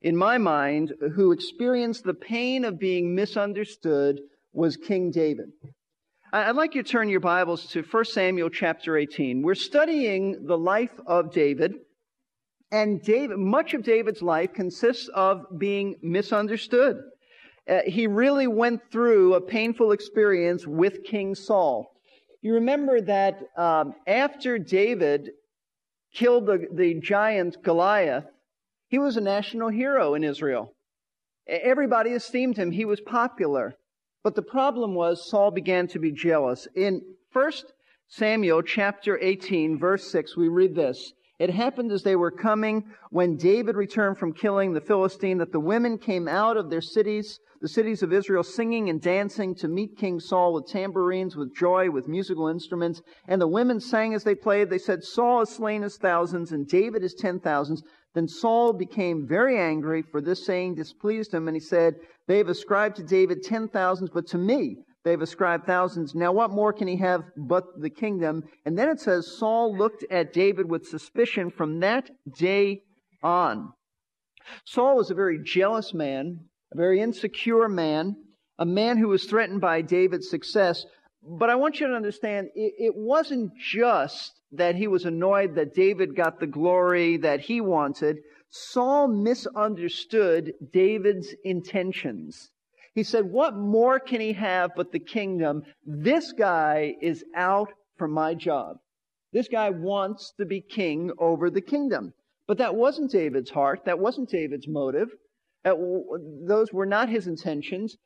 in 0.03 0.17
my 0.17 0.39
mind 0.39 0.93
who 1.15 1.33
experienced 1.33 2.05
the 2.05 2.15
pain 2.15 2.65
of 2.65 2.79
being 2.79 3.15
misunderstood 3.15 4.21
was 4.53 4.77
King 4.77 5.11
David. 5.11 5.51
I'd 6.33 6.57
like 6.57 6.75
you 6.75 6.83
to 6.83 6.89
turn 6.89 7.09
your 7.09 7.21
Bibles 7.21 7.67
to 7.69 7.83
1 7.83 8.05
Samuel 8.07 8.51
chapter 8.51 8.97
18. 8.97 9.43
We're 9.43 9.55
studying 9.55 10.47
the 10.47 10.59
life 10.59 10.99
of 11.07 11.33
David. 11.33 11.75
And 12.73 13.01
David, 13.01 13.39
much 13.39 13.73
of 13.75 13.85
David's 13.85 14.21
life 14.21 14.53
consists 14.53 15.09
of 15.15 15.47
being 15.59 15.95
misunderstood. 16.03 16.97
Uh, 17.69 17.81
he 17.87 18.07
really 18.07 18.47
went 18.47 18.81
through 18.91 19.35
a 19.35 19.41
painful 19.41 19.93
experience 19.93 20.67
with 20.67 21.05
King 21.05 21.35
Saul. 21.35 21.91
You 22.43 22.55
remember 22.55 23.01
that 23.01 23.41
um, 23.57 23.95
after 24.07 24.59
David 24.59 25.31
killed 26.13 26.47
the, 26.47 26.67
the 26.73 27.01
giant 27.01 27.63
Goliath, 27.63 28.27
he 28.89 28.99
was 28.99 29.17
a 29.17 29.23
national 29.23 29.71
hero 29.71 30.15
in 30.15 30.23
Israel. 30.23 30.73
Everybody 31.47 32.11
esteemed 32.11 32.57
him. 32.57 32.71
He 32.71 32.85
was 32.85 33.01
popular. 33.01 33.75
But 34.23 34.35
the 34.35 34.43
problem 34.43 34.95
was 34.95 35.29
Saul 35.29 35.51
began 35.51 35.87
to 35.89 35.99
be 35.99 36.13
jealous. 36.13 36.69
In 36.75 37.03
1 37.33 37.53
Samuel 38.09 38.63
chapter 38.63 39.19
18 39.21 39.79
verse 39.79 40.11
6, 40.11 40.37
we 40.37 40.49
read 40.49 40.75
this. 40.75 41.13
It 41.39 41.51
happened 41.51 41.91
as 41.91 42.03
they 42.03 42.17
were 42.17 42.31
coming 42.31 42.85
when 43.11 43.37
David 43.37 43.77
returned 43.77 44.19
from 44.19 44.33
killing 44.33 44.73
the 44.73 44.81
Philistine 44.81 45.39
that 45.39 45.53
the 45.53 45.61
women 45.61 45.99
came 45.99 46.29
out 46.29 46.57
of 46.57 46.71
their 46.71 46.81
cities 46.81 47.41
the 47.65 47.69
cities 47.69 48.03
of 48.03 48.13
Israel 48.13 48.43
singing 48.43 48.91
and 48.91 49.01
dancing 49.01 49.55
to 49.55 49.69
meet 49.69 49.97
King 49.97 50.21
Saul 50.21 50.53
with 50.53 50.67
tambourines, 50.67 51.35
with 51.35 51.57
joy, 51.57 51.91
with 51.91 52.07
musical 52.07 52.47
instruments. 52.49 53.01
And 53.27 53.41
the 53.41 53.49
women 53.49 53.81
sang 53.81 54.13
as 54.13 54.23
they 54.23 54.35
played. 54.35 54.69
They 54.69 54.77
said, 54.77 55.03
Saul 55.03 55.39
has 55.39 55.49
slain 55.49 55.81
his 55.81 55.97
thousands 55.97 56.53
and 56.53 56.69
David 56.69 57.01
his 57.01 57.15
ten 57.15 57.41
thousands. 57.41 57.83
Then 58.15 58.29
Saul 58.29 58.75
became 58.75 59.27
very 59.27 59.59
angry, 59.59 60.03
for 60.03 60.21
this 60.21 60.45
saying 60.45 60.75
displeased 60.75 61.33
him, 61.33 61.49
and 61.49 61.57
he 61.57 61.61
said, 61.61 61.95
They 62.29 62.37
have 62.37 62.49
ascribed 62.51 62.97
to 62.97 63.03
David 63.03 63.43
ten 63.43 63.69
thousands, 63.69 64.11
but 64.13 64.27
to 64.27 64.37
me 64.37 64.85
they 65.05 65.11
have 65.11 65.23
ascribed 65.23 65.67
thousands. 65.67 66.15
Now 66.15 66.33
what 66.33 66.51
more 66.51 66.73
can 66.73 66.89
he 66.89 66.97
have 66.97 67.23
but 67.37 67.65
the 67.79 67.91
kingdom? 67.91 68.45
And 68.65 68.79
then 68.79 68.89
it 68.89 69.01
says, 69.01 69.37
Saul 69.39 69.77
looked 69.77 70.05
at 70.11 70.33
David 70.33 70.69
with 70.69 70.87
suspicion 70.87 71.51
from 71.51 71.81
that 71.81 72.11
day 72.39 72.83
on. 73.23 73.73
Saul 74.65 74.97
was 74.97 75.11
a 75.11 75.15
very 75.15 75.39
jealous 75.43 75.95
man 75.95 76.41
a 76.75 76.77
very 76.77 77.01
insecure 77.01 77.69
man, 77.69 78.17
a 78.59 78.67
man 78.67 78.99
who 78.99 79.09
was 79.09 79.25
threatened 79.25 79.61
by 79.61 79.81
David's 79.81 80.29
success. 80.29 80.85
But 81.23 81.49
I 81.49 81.55
want 81.55 81.81
you 81.81 81.87
to 81.89 81.95
understand, 81.95 82.49
it, 82.55 82.75
it 82.79 82.95
wasn't 82.97 83.53
just 83.57 84.33
that 84.53 84.75
he 84.75 84.87
was 84.87 85.05
annoyed 85.05 85.55
that 85.55 85.75
David 85.75 86.15
got 86.17 86.39
the 86.39 86.47
glory 86.47 87.17
that 87.19 87.41
he 87.41 87.61
wanted. 87.61 88.19
Saul 88.51 89.09
misunderstood 89.09 90.53
David's 90.73 91.35
intentions. 91.45 92.51
He 92.95 93.03
said, 93.03 93.31
What 93.31 93.57
more 93.57 93.99
can 93.99 94.21
he 94.21 94.33
have 94.35 94.71
but 94.77 94.93
the 94.93 95.01
kingdom? 95.01 95.63
This 95.85 96.33
guy 96.33 96.95
is 97.01 97.25
out 97.35 97.73
for 97.97 98.09
my 98.09 98.35
job. 98.35 98.77
This 99.33 99.49
guy 99.49 99.71
wants 99.71 100.33
to 100.39 100.47
be 100.47 100.61
king 100.61 101.11
over 101.19 101.51
the 101.51 101.61
kingdom. 101.61 102.13
But 102.47 102.59
that 102.59 102.77
wasn't 102.77 103.11
David's 103.11 103.51
heart. 103.51 103.85
That 103.85 103.99
wasn't 103.99 104.29
David's 104.29 104.69
motive. 104.69 105.09
Those 105.65 106.73
were 106.73 106.87
not 106.87 107.09
his 107.09 107.27
intentions. 107.27 107.97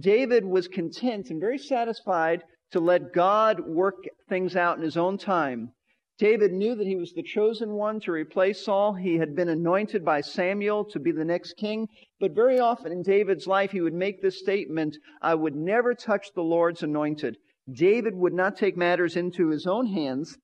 David 0.00 0.44
was 0.44 0.68
content 0.68 1.30
and 1.30 1.40
very 1.40 1.58
satisfied 1.58 2.42
to 2.72 2.80
let 2.80 3.12
God 3.12 3.60
work 3.66 3.96
things 4.28 4.54
out 4.54 4.76
in 4.76 4.84
his 4.84 4.96
own 4.96 5.18
time. 5.18 5.72
David 6.20 6.52
knew 6.52 6.74
that 6.74 6.86
he 6.86 6.96
was 6.96 7.14
the 7.14 7.22
chosen 7.22 7.72
one 7.72 7.98
to 8.00 8.12
replace 8.12 8.62
Saul. 8.66 8.92
He 8.92 9.16
had 9.16 9.34
been 9.34 9.48
anointed 9.48 10.04
by 10.04 10.20
Samuel 10.20 10.84
to 10.90 11.00
be 11.00 11.12
the 11.12 11.24
next 11.24 11.54
king. 11.54 11.88
But 12.20 12.34
very 12.34 12.60
often 12.60 12.92
in 12.92 13.02
David's 13.02 13.46
life, 13.46 13.70
he 13.70 13.80
would 13.80 13.94
make 13.94 14.20
this 14.20 14.38
statement, 14.38 14.98
I 15.22 15.34
would 15.34 15.56
never 15.56 15.94
touch 15.94 16.26
the 16.34 16.42
Lord's 16.42 16.82
anointed. 16.82 17.38
David 17.72 18.14
would 18.16 18.34
not 18.34 18.58
take 18.58 18.76
matters 18.76 19.16
into 19.16 19.48
his 19.48 19.66
own 19.66 19.86
hands. 19.86 20.36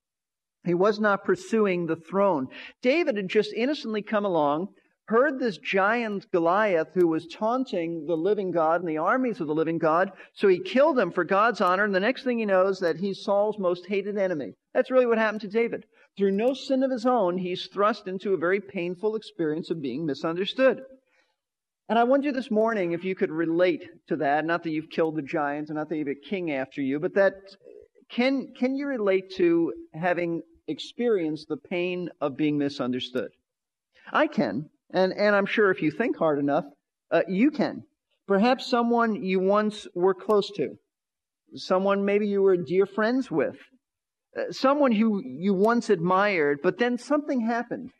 He 0.65 0.73
was 0.73 0.99
not 0.99 1.23
pursuing 1.23 1.85
the 1.85 1.95
throne. 1.95 2.47
David 2.81 3.15
had 3.15 3.29
just 3.29 3.53
innocently 3.53 4.01
come 4.01 4.25
along, 4.25 4.69
heard 5.09 5.39
this 5.39 5.59
giant 5.59 6.25
Goliath 6.31 6.87
who 6.95 7.07
was 7.07 7.27
taunting 7.27 8.05
the 8.07 8.17
living 8.17 8.49
God 8.49 8.81
and 8.81 8.89
the 8.89 8.97
armies 8.97 9.39
of 9.39 9.45
the 9.45 9.53
living 9.53 9.77
God, 9.77 10.11
so 10.33 10.47
he 10.47 10.59
killed 10.59 10.97
him 10.97 11.11
for 11.11 11.23
God's 11.23 11.61
honor, 11.61 11.83
and 11.83 11.93
the 11.93 11.99
next 11.99 12.23
thing 12.23 12.39
he 12.39 12.45
knows 12.45 12.79
that 12.79 12.97
he's 12.97 13.23
Saul's 13.23 13.59
most 13.59 13.85
hated 13.85 14.17
enemy. 14.17 14.53
That's 14.77 14.91
really 14.91 15.07
what 15.07 15.17
happened 15.17 15.41
to 15.41 15.47
David. 15.47 15.85
Through 16.15 16.33
no 16.33 16.53
sin 16.53 16.83
of 16.83 16.91
his 16.91 17.07
own, 17.07 17.39
he's 17.39 17.65
thrust 17.65 18.07
into 18.07 18.35
a 18.35 18.37
very 18.37 18.61
painful 18.61 19.15
experience 19.15 19.71
of 19.71 19.81
being 19.81 20.05
misunderstood. 20.05 20.83
And 21.89 21.97
I 21.97 22.03
wonder 22.03 22.31
this 22.31 22.51
morning 22.51 22.91
if 22.91 23.03
you 23.03 23.15
could 23.15 23.31
relate 23.31 23.89
to 24.07 24.17
that. 24.17 24.45
Not 24.45 24.61
that 24.61 24.69
you've 24.69 24.91
killed 24.91 25.15
the 25.15 25.23
giant, 25.23 25.69
and 25.69 25.77
not 25.77 25.89
that 25.89 25.95
you 25.95 26.05
have 26.05 26.15
a 26.15 26.29
king 26.29 26.51
after 26.51 26.79
you, 26.79 26.99
but 26.99 27.15
that 27.15 27.33
can 28.11 28.53
can 28.53 28.75
you 28.75 28.85
relate 28.85 29.31
to 29.37 29.73
having 29.95 30.43
experienced 30.67 31.47
the 31.47 31.57
pain 31.57 32.09
of 32.21 32.37
being 32.37 32.59
misunderstood? 32.59 33.31
I 34.13 34.27
can, 34.27 34.69
and 34.91 35.11
and 35.11 35.35
I'm 35.35 35.47
sure 35.47 35.71
if 35.71 35.81
you 35.81 35.89
think 35.89 36.17
hard 36.17 36.37
enough, 36.37 36.65
uh, 37.09 37.23
you 37.27 37.49
can. 37.49 37.81
Perhaps 38.27 38.67
someone 38.67 39.23
you 39.23 39.39
once 39.39 39.87
were 39.95 40.13
close 40.13 40.51
to, 40.51 40.77
someone 41.55 42.05
maybe 42.05 42.27
you 42.27 42.43
were 42.43 42.57
dear 42.57 42.85
friends 42.85 43.31
with, 43.31 43.57
someone 44.51 44.91
who 44.91 45.21
you 45.23 45.53
once 45.53 45.89
admired, 45.89 46.59
but 46.63 46.77
then 46.77 46.97
something 46.97 47.41
happened 47.41 47.91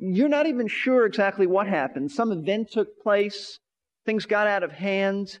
you're 0.00 0.28
not 0.28 0.46
even 0.46 0.66
sure 0.66 1.04
exactly 1.04 1.46
what 1.46 1.66
happened. 1.66 2.10
Some 2.10 2.32
event 2.32 2.70
took 2.70 3.00
place, 3.02 3.58
things 4.06 4.24
got 4.24 4.46
out 4.46 4.62
of 4.62 4.72
hand, 4.72 5.38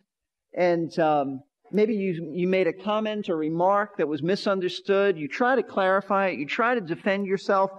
and 0.54 0.96
um, 0.98 1.40
maybe 1.72 1.94
you, 1.94 2.30
you 2.34 2.46
made 2.46 2.66
a 2.66 2.72
comment 2.72 3.30
or 3.30 3.36
remark 3.36 3.96
that 3.96 4.06
was 4.06 4.22
misunderstood. 4.22 5.16
You 5.16 5.28
try 5.28 5.56
to 5.56 5.62
clarify 5.62 6.28
it, 6.28 6.38
you 6.38 6.46
try 6.46 6.74
to 6.74 6.80
defend 6.80 7.26
yourself, 7.26 7.70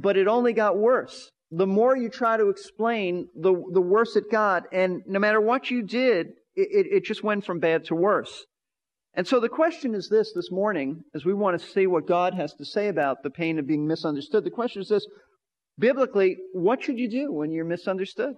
but 0.00 0.18
it 0.18 0.28
only 0.28 0.52
got 0.52 0.76
worse. 0.76 1.30
The 1.50 1.66
more 1.66 1.96
you 1.96 2.10
try 2.10 2.36
to 2.36 2.48
explain, 2.48 3.28
the, 3.34 3.52
the 3.72 3.80
worse 3.80 4.16
it 4.16 4.30
got. 4.30 4.64
And 4.72 5.02
no 5.06 5.18
matter 5.18 5.40
what 5.40 5.70
you 5.70 5.82
did, 5.82 6.28
it, 6.54 6.86
it 6.90 7.04
just 7.04 7.22
went 7.22 7.44
from 7.44 7.58
bad 7.58 7.86
to 7.86 7.94
worse. 7.94 8.44
And 9.14 9.26
so 9.26 9.40
the 9.40 9.48
question 9.48 9.94
is 9.94 10.08
this 10.08 10.32
this 10.32 10.50
morning, 10.50 11.04
as 11.14 11.24
we 11.24 11.34
want 11.34 11.60
to 11.60 11.66
see 11.66 11.86
what 11.86 12.06
God 12.06 12.34
has 12.34 12.54
to 12.54 12.64
say 12.64 12.88
about 12.88 13.22
the 13.22 13.30
pain 13.30 13.58
of 13.58 13.66
being 13.66 13.86
misunderstood. 13.86 14.44
The 14.44 14.50
question 14.50 14.82
is 14.82 14.88
this 14.88 15.06
Biblically, 15.78 16.36
what 16.52 16.82
should 16.82 16.98
you 16.98 17.08
do 17.08 17.32
when 17.32 17.50
you're 17.50 17.64
misunderstood? 17.64 18.36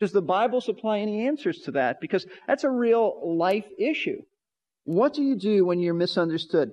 Does 0.00 0.12
the 0.12 0.22
Bible 0.22 0.60
supply 0.60 0.98
any 0.98 1.26
answers 1.26 1.58
to 1.60 1.72
that? 1.72 2.00
Because 2.00 2.26
that's 2.46 2.64
a 2.64 2.70
real 2.70 3.36
life 3.36 3.66
issue. 3.78 4.22
What 4.84 5.14
do 5.14 5.22
you 5.22 5.36
do 5.36 5.64
when 5.64 5.80
you're 5.80 5.94
misunderstood? 5.94 6.72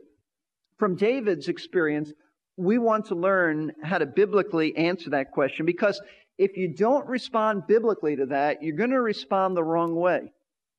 From 0.77 0.95
David's 0.95 1.47
experience, 1.47 2.11
we 2.57 2.77
want 2.77 3.05
to 3.05 3.15
learn 3.15 3.71
how 3.83 3.99
to 3.99 4.05
biblically 4.05 4.75
answer 4.75 5.11
that 5.11 5.31
question 5.31 5.65
because 5.65 6.01
if 6.37 6.57
you 6.57 6.73
don't 6.73 7.07
respond 7.07 7.67
biblically 7.67 8.15
to 8.15 8.25
that, 8.27 8.63
you're 8.63 8.75
going 8.75 8.89
to 8.91 9.01
respond 9.01 9.55
the 9.55 9.63
wrong 9.63 9.95
way. 9.95 10.31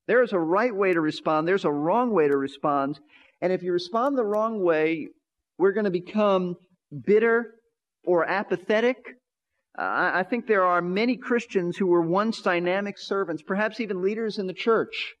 There 0.07 0.23
is 0.23 0.33
a 0.33 0.39
right 0.39 0.75
way 0.75 0.93
to 0.93 1.01
respond, 1.01 1.47
there's 1.47 1.65
a 1.65 1.71
wrong 1.71 2.11
way 2.11 2.27
to 2.27 2.37
respond. 2.37 2.99
And 3.41 3.51
if 3.51 3.63
you 3.63 3.73
respond 3.73 4.17
the 4.17 4.25
wrong 4.25 4.63
way, 4.63 5.07
we're 5.57 5.71
going 5.71 5.85
to 5.85 5.91
become 5.91 6.55
bitter 7.05 7.55
or 8.03 8.27
apathetic 8.27 8.97
uh, 9.77 10.11
I 10.15 10.23
think 10.23 10.47
there 10.47 10.65
are 10.65 10.81
many 10.81 11.15
Christians 11.15 11.77
who 11.77 11.87
were 11.87 12.01
once 12.01 12.41
dynamic 12.41 12.97
servants, 12.97 13.41
perhaps 13.41 13.79
even 13.79 14.01
leaders 14.01 14.37
in 14.37 14.47
the 14.47 14.53
church. 14.53 15.13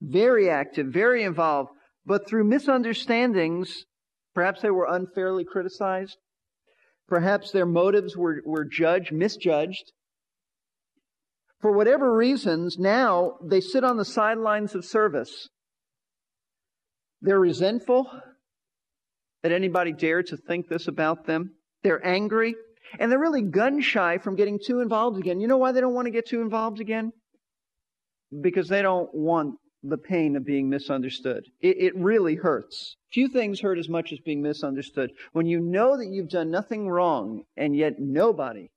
Very 0.00 0.48
active, 0.48 0.88
very 0.88 1.24
involved, 1.24 1.70
but 2.06 2.28
through 2.28 2.44
misunderstandings, 2.44 3.86
perhaps 4.34 4.62
they 4.62 4.70
were 4.70 4.86
unfairly 4.88 5.44
criticized. 5.44 6.16
Perhaps 7.08 7.50
their 7.50 7.66
motives 7.66 8.16
were, 8.16 8.40
were 8.46 8.64
judged, 8.64 9.12
misjudged. 9.12 9.92
For 11.64 11.72
whatever 11.72 12.14
reasons, 12.14 12.78
now 12.78 13.38
they 13.42 13.62
sit 13.62 13.84
on 13.84 13.96
the 13.96 14.04
sidelines 14.04 14.74
of 14.74 14.84
service. 14.84 15.48
They're 17.22 17.40
resentful 17.40 18.06
that 19.42 19.50
anybody 19.50 19.94
dared 19.94 20.26
to 20.26 20.36
think 20.36 20.68
this 20.68 20.88
about 20.88 21.24
them. 21.24 21.54
They're 21.82 22.06
angry 22.06 22.54
and 22.98 23.10
they're 23.10 23.18
really 23.18 23.40
gun 23.40 23.80
shy 23.80 24.18
from 24.18 24.36
getting 24.36 24.58
too 24.62 24.80
involved 24.80 25.18
again. 25.18 25.40
You 25.40 25.48
know 25.48 25.56
why 25.56 25.72
they 25.72 25.80
don't 25.80 25.94
want 25.94 26.04
to 26.04 26.10
get 26.10 26.28
too 26.28 26.42
involved 26.42 26.80
again? 26.80 27.12
Because 28.42 28.68
they 28.68 28.82
don't 28.82 29.08
want 29.14 29.54
the 29.82 29.96
pain 29.96 30.36
of 30.36 30.44
being 30.44 30.68
misunderstood. 30.68 31.44
It, 31.62 31.76
it, 31.78 31.96
really 31.96 32.34
hurts. 32.34 32.96
Few 33.10 33.28
things 33.28 33.62
hurt 33.62 33.78
as 33.78 33.88
much 33.88 34.12
as 34.12 34.18
being 34.18 34.42
misunderstood. 34.42 35.12
When 35.32 35.46
you 35.46 35.60
know 35.60 35.96
that 35.96 36.10
you've 36.10 36.28
done 36.28 36.50
nothing 36.50 36.90
wrong 36.90 37.44
and 37.56 37.74
yet 37.74 37.94
nobody, 37.98 38.68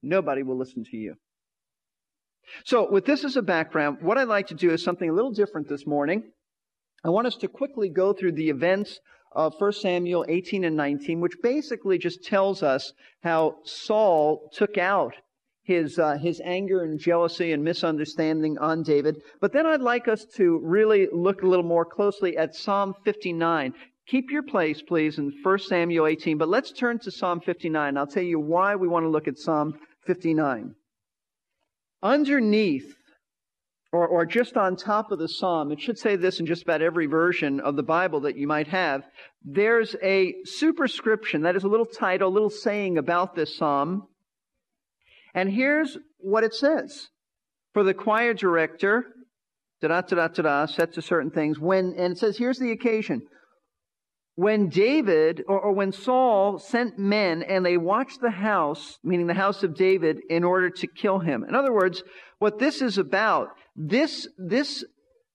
nobody 0.00 0.44
will 0.44 0.56
listen 0.56 0.84
to 0.92 0.96
you. 0.96 1.16
So 2.64 2.90
with 2.90 3.04
this 3.04 3.24
as 3.24 3.36
a 3.36 3.42
background, 3.42 3.98
what 4.00 4.18
I'd 4.18 4.28
like 4.28 4.48
to 4.48 4.54
do 4.54 4.70
is 4.70 4.82
something 4.82 5.10
a 5.10 5.12
little 5.12 5.32
different 5.32 5.68
this 5.68 5.86
morning. 5.86 6.22
I 7.04 7.10
want 7.10 7.26
us 7.26 7.36
to 7.36 7.48
quickly 7.48 7.88
go 7.88 8.12
through 8.12 8.32
the 8.32 8.50
events 8.50 8.98
of 9.32 9.54
1 9.58 9.72
Samuel 9.72 10.24
18 10.28 10.64
and 10.64 10.76
19, 10.76 11.20
which 11.20 11.36
basically 11.42 11.98
just 11.98 12.24
tells 12.24 12.62
us 12.62 12.92
how 13.22 13.56
Saul 13.64 14.50
took 14.54 14.78
out 14.78 15.14
his, 15.62 15.98
uh, 15.98 16.16
his 16.16 16.40
anger 16.44 16.82
and 16.82 16.98
jealousy 16.98 17.52
and 17.52 17.62
misunderstanding 17.62 18.56
on 18.58 18.82
David. 18.82 19.20
But 19.40 19.52
then 19.52 19.66
I'd 19.66 19.80
like 19.80 20.08
us 20.08 20.24
to 20.36 20.58
really 20.62 21.08
look 21.12 21.42
a 21.42 21.46
little 21.46 21.64
more 21.64 21.84
closely 21.84 22.36
at 22.36 22.54
Psalm 22.54 22.94
59. 23.04 23.74
Keep 24.06 24.30
your 24.30 24.44
place, 24.44 24.80
please, 24.80 25.18
in 25.18 25.32
1 25.42 25.58
Samuel 25.58 26.06
18, 26.06 26.38
but 26.38 26.48
let's 26.48 26.70
turn 26.70 27.00
to 27.00 27.10
Psalm 27.10 27.40
59. 27.40 27.96
I'll 27.96 28.06
tell 28.06 28.22
you 28.22 28.38
why 28.38 28.76
we 28.76 28.86
want 28.86 29.04
to 29.04 29.10
look 29.10 29.26
at 29.26 29.38
Psalm 29.38 29.74
59. 30.06 30.74
Underneath 32.06 32.94
or, 33.92 34.06
or 34.06 34.24
just 34.24 34.56
on 34.56 34.76
top 34.76 35.10
of 35.10 35.18
the 35.18 35.26
psalm, 35.26 35.72
it 35.72 35.80
should 35.80 35.98
say 35.98 36.14
this 36.14 36.38
in 36.38 36.46
just 36.46 36.62
about 36.62 36.80
every 36.80 37.06
version 37.06 37.58
of 37.58 37.74
the 37.74 37.82
Bible 37.82 38.20
that 38.20 38.36
you 38.36 38.46
might 38.46 38.68
have, 38.68 39.02
there's 39.44 39.96
a 40.02 40.34
superscription, 40.44 41.42
that 41.42 41.56
is 41.56 41.64
a 41.64 41.68
little 41.68 41.86
title, 41.86 42.28
a 42.28 42.32
little 42.32 42.50
saying 42.50 42.96
about 42.96 43.34
this 43.34 43.56
psalm. 43.56 44.06
And 45.34 45.50
here's 45.50 45.98
what 46.18 46.44
it 46.44 46.54
says. 46.54 47.08
For 47.74 47.82
the 47.82 47.94
choir 47.94 48.34
director, 48.34 49.06
da 49.80 49.88
da 49.88 50.00
da 50.02 50.28
da 50.28 50.42
da, 50.42 50.66
set 50.66 50.92
to 50.92 51.02
certain 51.02 51.32
things, 51.32 51.58
when, 51.58 51.94
and 51.98 52.12
it 52.12 52.18
says, 52.18 52.38
here's 52.38 52.60
the 52.60 52.70
occasion 52.70 53.22
when 54.36 54.68
David 54.68 55.42
or, 55.48 55.58
or, 55.58 55.72
when 55.72 55.92
Saul 55.92 56.58
sent 56.58 56.98
men 56.98 57.42
and 57.42 57.64
they 57.64 57.78
watched 57.78 58.20
the 58.20 58.30
house, 58.30 58.98
meaning 59.02 59.26
the 59.26 59.34
house 59.34 59.62
of 59.62 59.74
David, 59.74 60.20
in 60.28 60.44
order 60.44 60.68
to 60.70 60.86
kill 60.86 61.18
him. 61.18 61.42
In 61.48 61.54
other 61.54 61.72
words, 61.72 62.02
what 62.38 62.58
this 62.58 62.82
is 62.82 62.98
about, 62.98 63.48
this, 63.74 64.28
this 64.36 64.84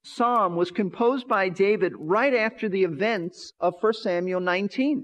psalm 0.04 0.56
was 0.56 0.70
composed 0.70 1.28
by 1.28 1.50
David 1.50 1.94
right 1.98 2.34
after 2.34 2.70
the 2.70 2.84
events 2.84 3.54
of 3.60 3.74
1 3.82 3.94
Samuel 3.94 4.40
19. 4.40 5.04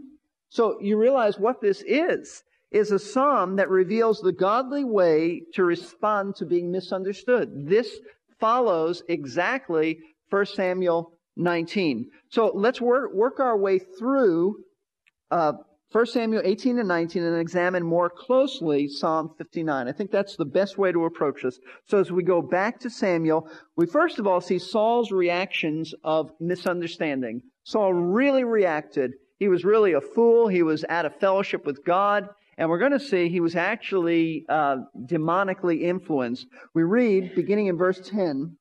So 0.50 0.80
you 0.80 0.98
realize 0.98 1.40
what 1.40 1.60
this 1.60 1.84
is, 1.86 2.44
is 2.72 2.92
a 2.92 3.00
psalm 3.00 3.56
that 3.56 3.70
reveals 3.70 4.20
the 4.20 4.32
godly 4.32 4.84
way 4.84 5.42
to 5.54 5.64
respond 5.64 6.36
to 6.36 6.46
being 6.46 6.72
misunderstood. 6.72 7.68
This 7.68 8.00
follows 8.40 9.02
exactly 9.08 9.98
1 10.30 10.46
Samuel 10.46 11.17
19. 11.38 12.10
So 12.30 12.52
let's 12.54 12.82
work, 12.82 13.14
work 13.14 13.40
our 13.40 13.58
way 13.58 13.80
through 13.80 14.58
uh, 15.32 15.54
1 15.94 16.06
Samuel 16.08 16.42
18 16.44 16.80
and 16.80 16.88
19 16.88 17.24
and 17.24 17.40
examine 17.40 17.84
more 17.84 18.10
closely 18.10 18.90
Psalm 18.90 19.34
59. 19.38 19.88
I 19.88 19.92
think 19.94 20.12
that's 20.12 20.36
the 20.36 20.46
best 20.46 20.78
way 20.78 20.92
to 20.92 21.06
approach 21.06 21.44
this. 21.44 21.60
So 21.86 22.00
as 22.00 22.12
we 22.12 22.24
go 22.24 22.42
back 22.42 22.80
to 22.82 22.90
Samuel, 22.90 23.50
we 23.78 23.86
first 23.86 24.20
of 24.20 24.28
all 24.28 24.42
see 24.42 24.60
Saul's 24.60 25.12
reactions 25.12 25.94
of 26.04 26.32
misunderstanding. 26.42 27.42
Saul 27.64 27.94
really 27.94 28.44
reacted. 28.44 29.14
He 29.40 29.48
was 29.48 29.64
really 29.64 29.94
a 29.94 30.02
fool. 30.02 30.50
He 30.50 30.62
was 30.62 30.84
out 30.90 31.06
of 31.06 31.16
fellowship 31.20 31.66
with 31.66 31.86
God. 31.86 32.28
And 32.58 32.70
we're 32.70 32.80
going 32.80 32.92
to 32.92 33.00
see 33.00 33.30
he 33.30 33.40
was 33.40 33.56
actually 33.56 34.46
uh, 34.50 34.78
demonically 35.06 35.84
influenced. 35.84 36.48
We 36.74 36.84
read, 36.84 37.36
beginning 37.36 37.68
in 37.68 37.78
verse 37.78 38.02
10, 38.10 38.58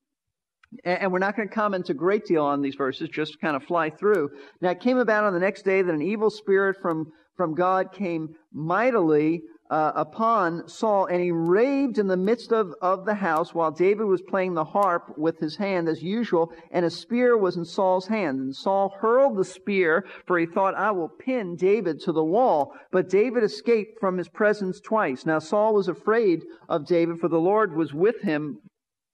and 0.84 1.12
we're 1.12 1.18
not 1.18 1.36
going 1.36 1.48
to 1.48 1.54
comment 1.54 1.90
a 1.90 1.94
great 1.94 2.24
deal 2.24 2.44
on 2.44 2.62
these 2.62 2.74
verses, 2.74 3.08
just 3.08 3.40
kind 3.40 3.56
of 3.56 3.64
fly 3.64 3.90
through. 3.90 4.30
Now 4.60 4.70
it 4.70 4.80
came 4.80 4.98
about 4.98 5.24
on 5.24 5.32
the 5.32 5.40
next 5.40 5.62
day 5.62 5.82
that 5.82 5.94
an 5.94 6.02
evil 6.02 6.30
spirit 6.30 6.76
from, 6.80 7.12
from 7.36 7.54
God 7.54 7.92
came 7.92 8.34
mightily 8.52 9.42
uh, 9.70 9.92
upon 9.96 10.68
Saul, 10.68 11.06
and 11.06 11.20
he 11.20 11.32
raved 11.32 11.98
in 11.98 12.06
the 12.06 12.16
midst 12.16 12.52
of, 12.52 12.72
of 12.80 13.04
the 13.04 13.14
house 13.14 13.52
while 13.52 13.70
David 13.70 14.04
was 14.04 14.22
playing 14.22 14.54
the 14.54 14.64
harp 14.64 15.18
with 15.18 15.38
his 15.38 15.56
hand 15.56 15.88
as 15.88 16.02
usual, 16.02 16.52
and 16.70 16.84
a 16.84 16.90
spear 16.90 17.36
was 17.36 17.56
in 17.56 17.64
Saul's 17.64 18.06
hand. 18.06 18.38
And 18.38 18.54
Saul 18.54 18.94
hurled 19.00 19.36
the 19.36 19.44
spear, 19.44 20.06
for 20.26 20.38
he 20.38 20.46
thought, 20.46 20.74
I 20.76 20.92
will 20.92 21.08
pin 21.08 21.56
David 21.56 22.00
to 22.00 22.12
the 22.12 22.24
wall. 22.24 22.74
But 22.92 23.08
David 23.08 23.42
escaped 23.42 23.98
from 23.98 24.18
his 24.18 24.28
presence 24.28 24.80
twice. 24.80 25.26
Now 25.26 25.40
Saul 25.40 25.74
was 25.74 25.88
afraid 25.88 26.44
of 26.68 26.86
David, 26.86 27.18
for 27.18 27.28
the 27.28 27.40
Lord 27.40 27.76
was 27.76 27.92
with 27.92 28.20
him, 28.22 28.58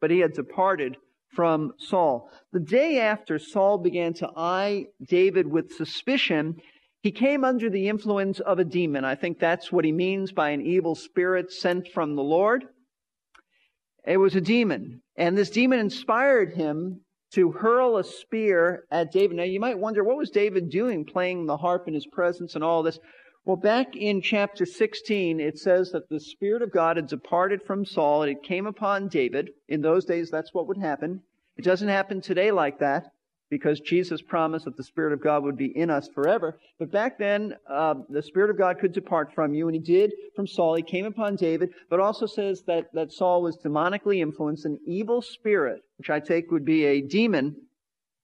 but 0.00 0.11
he 0.11 0.19
had 0.19 0.35
departed 0.35 0.97
from 1.33 1.73
Saul. 1.79 2.31
The 2.53 2.61
day 2.61 3.01
after 3.01 3.39
Saul 3.39 3.79
began 3.79 4.12
to 4.15 4.31
eye 4.37 4.87
David 5.07 5.47
with 5.47 5.73
suspicion, 5.73 6.57
He 7.03 7.11
came 7.11 7.45
under 7.45 7.69
the 7.69 7.89
influence 7.89 8.39
of 8.41 8.59
a 8.61 8.65
demon. 8.65 9.05
I 9.05 9.17
think 9.17 9.39
that's 9.39 9.73
what 9.73 9.85
he 9.85 9.93
means 9.93 10.31
by 10.31 10.51
an 10.51 10.61
evil 10.61 10.95
spirit 10.95 11.51
sent 11.51 11.89
from 11.89 12.15
the 12.15 12.23
Lord. 12.23 12.65
It 14.07 14.19
was 14.19 14.37
a 14.37 14.41
demon. 14.41 15.03
And 15.17 15.37
this 15.37 15.51
demon 15.51 15.81
inspired 15.81 16.55
him 16.55 17.01
to 17.35 17.51
hurl 17.51 17.97
a 17.97 18.05
spear 18.05 18.85
at 18.91 19.11
David. 19.11 19.37
Now 19.37 19.43
you 19.43 19.59
might 19.59 19.79
wonder, 19.79 20.05
what 20.05 20.17
was 20.17 20.31
David 20.31 20.71
doing 20.71 21.05
playing 21.05 21.47
the 21.47 21.57
harp 21.57 21.89
in 21.89 21.95
his 21.95 22.07
presence 22.07 22.55
and 22.55 22.62
all 22.62 22.83
this? 22.83 22.99
Well, 23.44 23.56
back 23.56 23.96
in 23.96 24.22
chapter 24.22 24.64
16, 24.64 25.40
it 25.40 25.58
says 25.58 25.90
that 25.90 26.08
the 26.08 26.20
Spirit 26.20 26.62
of 26.62 26.70
God 26.70 26.96
had 26.96 27.08
departed 27.08 27.61
from 27.61 27.84
Saul 27.84 28.22
and 28.22 28.30
it 28.30 28.44
came 28.44 28.66
upon 28.66 29.08
David. 29.08 29.50
In 29.68 29.80
those 29.80 30.04
days, 30.04 30.30
that's 30.30 30.54
what 30.54 30.68
would 30.68 30.76
happen. 30.76 31.22
It 31.56 31.64
doesn't 31.64 31.88
happen 31.88 32.20
today 32.20 32.52
like 32.52 32.78
that 32.78 33.12
because 33.50 33.80
Jesus 33.80 34.22
promised 34.22 34.64
that 34.64 34.76
the 34.76 34.84
Spirit 34.84 35.12
of 35.12 35.20
God 35.20 35.42
would 35.42 35.56
be 35.56 35.76
in 35.76 35.90
us 35.90 36.08
forever. 36.14 36.58
But 36.78 36.92
back 36.92 37.18
then, 37.18 37.56
uh, 37.68 37.94
the 38.08 38.22
Spirit 38.22 38.49
of 38.49 38.56
God 38.56 38.78
could 38.78 38.92
depart 38.92 39.34
from 39.34 39.54
you, 39.54 39.66
and 39.66 39.75
he 39.75 39.80
did 39.80 40.12
from 40.37 40.46
Saul. 40.46 40.76
He 40.76 40.82
came 40.82 41.04
upon 41.04 41.34
David, 41.34 41.70
but 41.90 42.00
also 42.00 42.26
says 42.26 42.62
that, 42.68 42.94
that 42.94 43.12
Saul 43.12 43.42
was 43.42 43.58
demonically 43.58 44.20
influenced. 44.22 44.64
An 44.64 44.78
evil 44.87 45.20
spirit, 45.20 45.82
which 45.99 46.08
I 46.08 46.20
take 46.20 46.50
would 46.50 46.64
be 46.64 46.84
a 46.84 47.02
demon, 47.02 47.56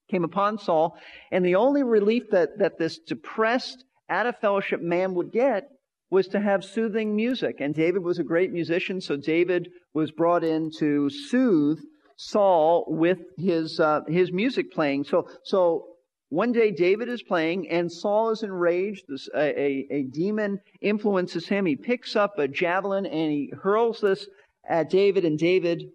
came 0.09 0.23
upon 0.23 0.57
Saul. 0.57 0.97
And 1.31 1.45
the 1.45 1.55
only 1.55 1.83
relief 1.83 2.31
that, 2.31 2.57
that 2.57 2.79
this 2.79 2.97
depressed, 2.97 3.85
out 4.09 4.25
of 4.25 4.37
fellowship 4.39 4.81
man 4.81 5.13
would 5.15 5.31
get 5.31 5.69
was 6.09 6.27
to 6.27 6.39
have 6.39 6.63
soothing 6.63 7.15
music. 7.15 7.57
And 7.59 7.73
David 7.73 8.03
was 8.03 8.19
a 8.19 8.23
great 8.23 8.51
musician, 8.51 8.99
so 8.99 9.15
David 9.15 9.69
was 9.93 10.11
brought 10.11 10.43
in 10.43 10.71
to 10.79 11.09
soothe 11.09 11.79
Saul 12.15 12.85
with 12.87 13.19
his 13.37 13.79
uh, 13.79 14.01
his 14.07 14.31
music 14.31 14.71
playing. 14.71 15.03
So 15.05 15.27
so 15.43 15.85
one 16.29 16.51
day 16.51 16.71
David 16.71 17.09
is 17.09 17.23
playing 17.23 17.69
and 17.69 17.91
Saul 17.91 18.29
is 18.31 18.43
enraged. 18.43 19.05
This, 19.07 19.29
a, 19.33 19.59
a, 19.59 19.87
a 19.89 20.03
demon 20.03 20.59
influences 20.81 21.47
him. 21.47 21.65
He 21.65 21.75
picks 21.75 22.15
up 22.15 22.37
a 22.37 22.47
javelin 22.47 23.05
and 23.05 23.31
he 23.31 23.53
hurls 23.61 24.01
this 24.01 24.27
at 24.67 24.89
David, 24.89 25.25
and 25.25 25.39
David 25.39 25.85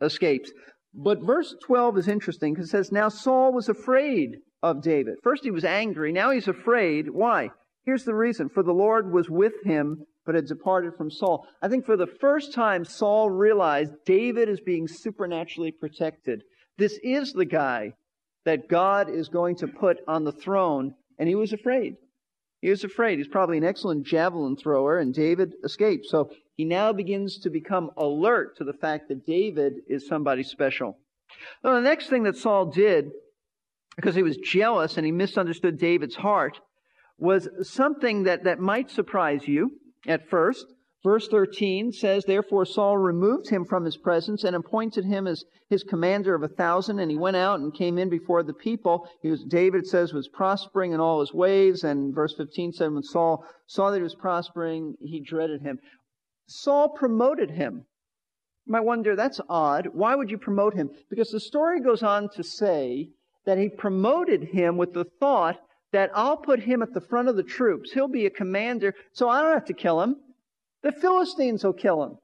escapes. 0.00 0.52
But 0.94 1.22
verse 1.22 1.54
12 1.64 1.98
is 1.98 2.08
interesting 2.08 2.54
because 2.54 2.68
it 2.68 2.70
says, 2.70 2.92
Now 2.92 3.08
Saul 3.08 3.52
was 3.52 3.68
afraid 3.68 4.36
of 4.62 4.82
David. 4.82 5.16
First 5.22 5.44
he 5.44 5.50
was 5.50 5.64
angry, 5.64 6.12
now 6.12 6.30
he's 6.30 6.48
afraid. 6.48 7.10
Why? 7.10 7.50
Here's 7.84 8.04
the 8.04 8.14
reason. 8.14 8.48
For 8.48 8.62
the 8.62 8.72
Lord 8.72 9.12
was 9.12 9.30
with 9.30 9.54
him 9.64 10.04
but 10.26 10.34
had 10.34 10.46
departed 10.46 10.94
from 10.96 11.10
Saul. 11.10 11.46
I 11.62 11.68
think 11.68 11.86
for 11.86 11.96
the 11.96 12.06
first 12.06 12.52
time, 12.52 12.84
Saul 12.84 13.30
realized 13.30 13.94
David 14.04 14.48
is 14.48 14.60
being 14.60 14.86
supernaturally 14.86 15.72
protected. 15.72 16.42
This 16.78 16.98
is 17.02 17.32
the 17.32 17.46
guy 17.46 17.94
that 18.44 18.68
God 18.68 19.08
is 19.08 19.28
going 19.28 19.56
to 19.56 19.66
put 19.66 19.98
on 20.06 20.24
the 20.24 20.32
throne, 20.32 20.94
and 21.18 21.28
he 21.28 21.34
was 21.34 21.52
afraid. 21.52 21.96
He 22.60 22.70
was 22.70 22.84
afraid. 22.84 23.18
He's 23.18 23.28
probably 23.28 23.58
an 23.58 23.64
excellent 23.64 24.06
javelin 24.06 24.56
thrower, 24.56 24.98
and 24.98 25.14
David 25.14 25.54
escaped. 25.64 26.06
So 26.06 26.30
he 26.56 26.64
now 26.64 26.92
begins 26.92 27.38
to 27.40 27.50
become 27.50 27.90
alert 27.96 28.56
to 28.58 28.64
the 28.64 28.74
fact 28.74 29.08
that 29.08 29.26
David 29.26 29.80
is 29.88 30.06
somebody 30.06 30.42
special. 30.42 30.98
Well, 31.62 31.74
the 31.74 31.80
next 31.80 32.08
thing 32.08 32.24
that 32.24 32.36
Saul 32.36 32.66
did, 32.66 33.10
because 33.96 34.14
he 34.14 34.22
was 34.22 34.36
jealous 34.36 34.96
and 34.96 35.06
he 35.06 35.12
misunderstood 35.12 35.78
David's 35.78 36.16
heart, 36.16 36.60
was 37.20 37.48
something 37.62 38.24
that, 38.24 38.44
that 38.44 38.58
might 38.58 38.90
surprise 38.90 39.46
you 39.46 39.72
at 40.06 40.28
first. 40.28 40.66
Verse 41.02 41.28
13 41.28 41.92
says, 41.92 42.24
Therefore 42.24 42.66
Saul 42.66 42.98
removed 42.98 43.48
him 43.48 43.64
from 43.64 43.84
his 43.84 43.96
presence 43.96 44.44
and 44.44 44.54
appointed 44.54 45.04
him 45.04 45.26
as 45.26 45.44
his 45.70 45.82
commander 45.82 46.34
of 46.34 46.42
a 46.42 46.48
thousand. 46.48 46.98
And 46.98 47.10
he 47.10 47.16
went 47.16 47.36
out 47.36 47.60
and 47.60 47.74
came 47.74 47.96
in 47.96 48.10
before 48.10 48.42
the 48.42 48.52
people. 48.52 49.08
He 49.22 49.30
was, 49.30 49.42
David 49.44 49.86
says, 49.86 50.12
was 50.12 50.28
prospering 50.28 50.92
in 50.92 51.00
all 51.00 51.20
his 51.20 51.32
ways. 51.32 51.84
And 51.84 52.14
verse 52.14 52.34
15 52.36 52.72
said, 52.72 52.92
when 52.92 53.02
Saul 53.02 53.44
saw 53.66 53.90
that 53.90 53.96
he 53.96 54.02
was 54.02 54.14
prospering, 54.14 54.94
he 55.00 55.20
dreaded 55.20 55.62
him. 55.62 55.78
Saul 56.46 56.90
promoted 56.90 57.50
him. 57.50 57.86
You 58.66 58.72
might 58.72 58.84
wonder, 58.84 59.16
that's 59.16 59.40
odd. 59.48 59.88
Why 59.92 60.14
would 60.14 60.30
you 60.30 60.38
promote 60.38 60.74
him? 60.74 60.90
Because 61.08 61.30
the 61.30 61.40
story 61.40 61.80
goes 61.80 62.02
on 62.02 62.28
to 62.34 62.42
say 62.42 63.08
that 63.46 63.56
he 63.56 63.70
promoted 63.70 64.48
him 64.52 64.76
with 64.76 64.92
the 64.92 65.06
thought 65.18 65.60
that 65.92 66.10
I'll 66.14 66.36
put 66.36 66.60
him 66.60 66.82
at 66.82 66.92
the 66.92 67.00
front 67.00 67.28
of 67.28 67.36
the 67.36 67.42
troops. 67.42 67.92
He'll 67.92 68.08
be 68.08 68.26
a 68.26 68.30
commander, 68.30 68.94
so 69.12 69.28
I 69.28 69.42
don't 69.42 69.54
have 69.54 69.64
to 69.66 69.74
kill 69.74 70.00
him. 70.00 70.16
The 70.82 70.92
Philistines 70.92 71.64
will 71.64 71.72
kill 71.72 72.02
him. 72.02 72.18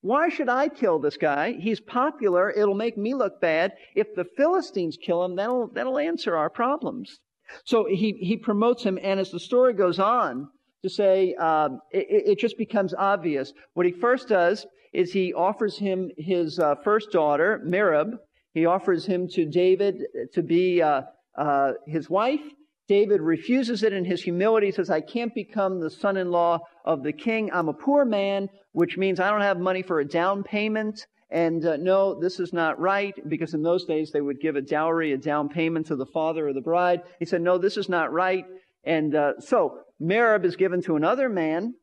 Why 0.00 0.28
should 0.28 0.48
I 0.48 0.68
kill 0.68 0.98
this 0.98 1.16
guy? 1.16 1.52
He's 1.52 1.80
popular. 1.80 2.50
It'll 2.50 2.74
make 2.74 2.98
me 2.98 3.14
look 3.14 3.40
bad. 3.40 3.72
If 3.94 4.14
the 4.14 4.26
Philistines 4.36 4.98
kill 5.00 5.24
him, 5.24 5.36
that'll, 5.36 5.68
that'll 5.68 5.98
answer 5.98 6.36
our 6.36 6.50
problems. 6.50 7.20
So 7.64 7.86
he, 7.86 8.12
he 8.20 8.36
promotes 8.36 8.82
him, 8.82 8.98
and 9.02 9.20
as 9.20 9.30
the 9.30 9.40
story 9.40 9.72
goes 9.72 9.98
on, 9.98 10.48
to 10.82 10.90
say, 10.90 11.34
um, 11.36 11.80
it, 11.90 12.32
it, 12.32 12.38
just 12.38 12.58
becomes 12.58 12.92
obvious. 12.92 13.54
What 13.72 13.86
he 13.86 13.92
first 13.92 14.28
does 14.28 14.66
is 14.92 15.10
he 15.10 15.32
offers 15.32 15.78
him 15.78 16.10
his 16.18 16.58
uh, 16.58 16.74
first 16.84 17.10
daughter, 17.10 17.62
Merab. 17.66 18.18
He 18.52 18.66
offers 18.66 19.06
him 19.06 19.26
to 19.28 19.46
David 19.46 20.02
to 20.34 20.42
be 20.42 20.82
uh, 20.82 21.02
uh, 21.36 21.72
his 21.86 22.08
wife. 22.08 22.42
David 22.86 23.22
refuses 23.22 23.82
it 23.82 23.94
in 23.94 24.04
his 24.04 24.22
humility, 24.22 24.66
he 24.66 24.72
says, 24.72 24.90
I 24.90 25.00
can't 25.00 25.34
become 25.34 25.80
the 25.80 25.90
son 25.90 26.18
in 26.18 26.30
law 26.30 26.58
of 26.84 27.02
the 27.02 27.14
king. 27.14 27.50
I'm 27.50 27.68
a 27.68 27.72
poor 27.72 28.04
man, 28.04 28.48
which 28.72 28.98
means 28.98 29.20
I 29.20 29.30
don't 29.30 29.40
have 29.40 29.58
money 29.58 29.82
for 29.82 30.00
a 30.00 30.06
down 30.06 30.42
payment. 30.42 31.06
And 31.30 31.64
uh, 31.64 31.78
no, 31.78 32.20
this 32.20 32.38
is 32.38 32.52
not 32.52 32.78
right, 32.78 33.14
because 33.26 33.54
in 33.54 33.62
those 33.62 33.86
days 33.86 34.10
they 34.12 34.20
would 34.20 34.38
give 34.38 34.56
a 34.56 34.60
dowry, 34.60 35.12
a 35.12 35.16
down 35.16 35.48
payment 35.48 35.86
to 35.86 35.96
the 35.96 36.06
father 36.06 36.48
of 36.48 36.54
the 36.54 36.60
bride. 36.60 37.00
He 37.18 37.24
said, 37.24 37.40
No, 37.40 37.56
this 37.56 37.78
is 37.78 37.88
not 37.88 38.12
right. 38.12 38.44
And 38.84 39.14
uh, 39.14 39.40
so 39.40 39.78
Merab 40.00 40.44
is 40.44 40.56
given 40.56 40.82
to 40.82 40.96
another 40.96 41.30
man 41.30 41.74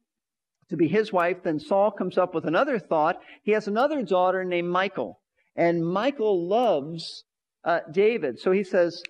to 0.70 0.78
be 0.78 0.88
his 0.88 1.12
wife. 1.12 1.38
Then 1.44 1.60
Saul 1.60 1.92
comes 1.92 2.18
up 2.18 2.36
with 2.36 2.46
another 2.46 2.80
thought. 2.80 3.18
He 3.44 3.52
has 3.52 3.68
another 3.68 4.04
daughter 4.04 4.46
named 4.46 4.70
Michal. 4.70 5.20
And 5.56 5.86
Michal 5.86 6.48
loves 6.48 7.24
uh, 7.66 7.80
David. 7.92 8.40
So 8.40 8.52
he 8.52 8.64
says, 8.64 9.02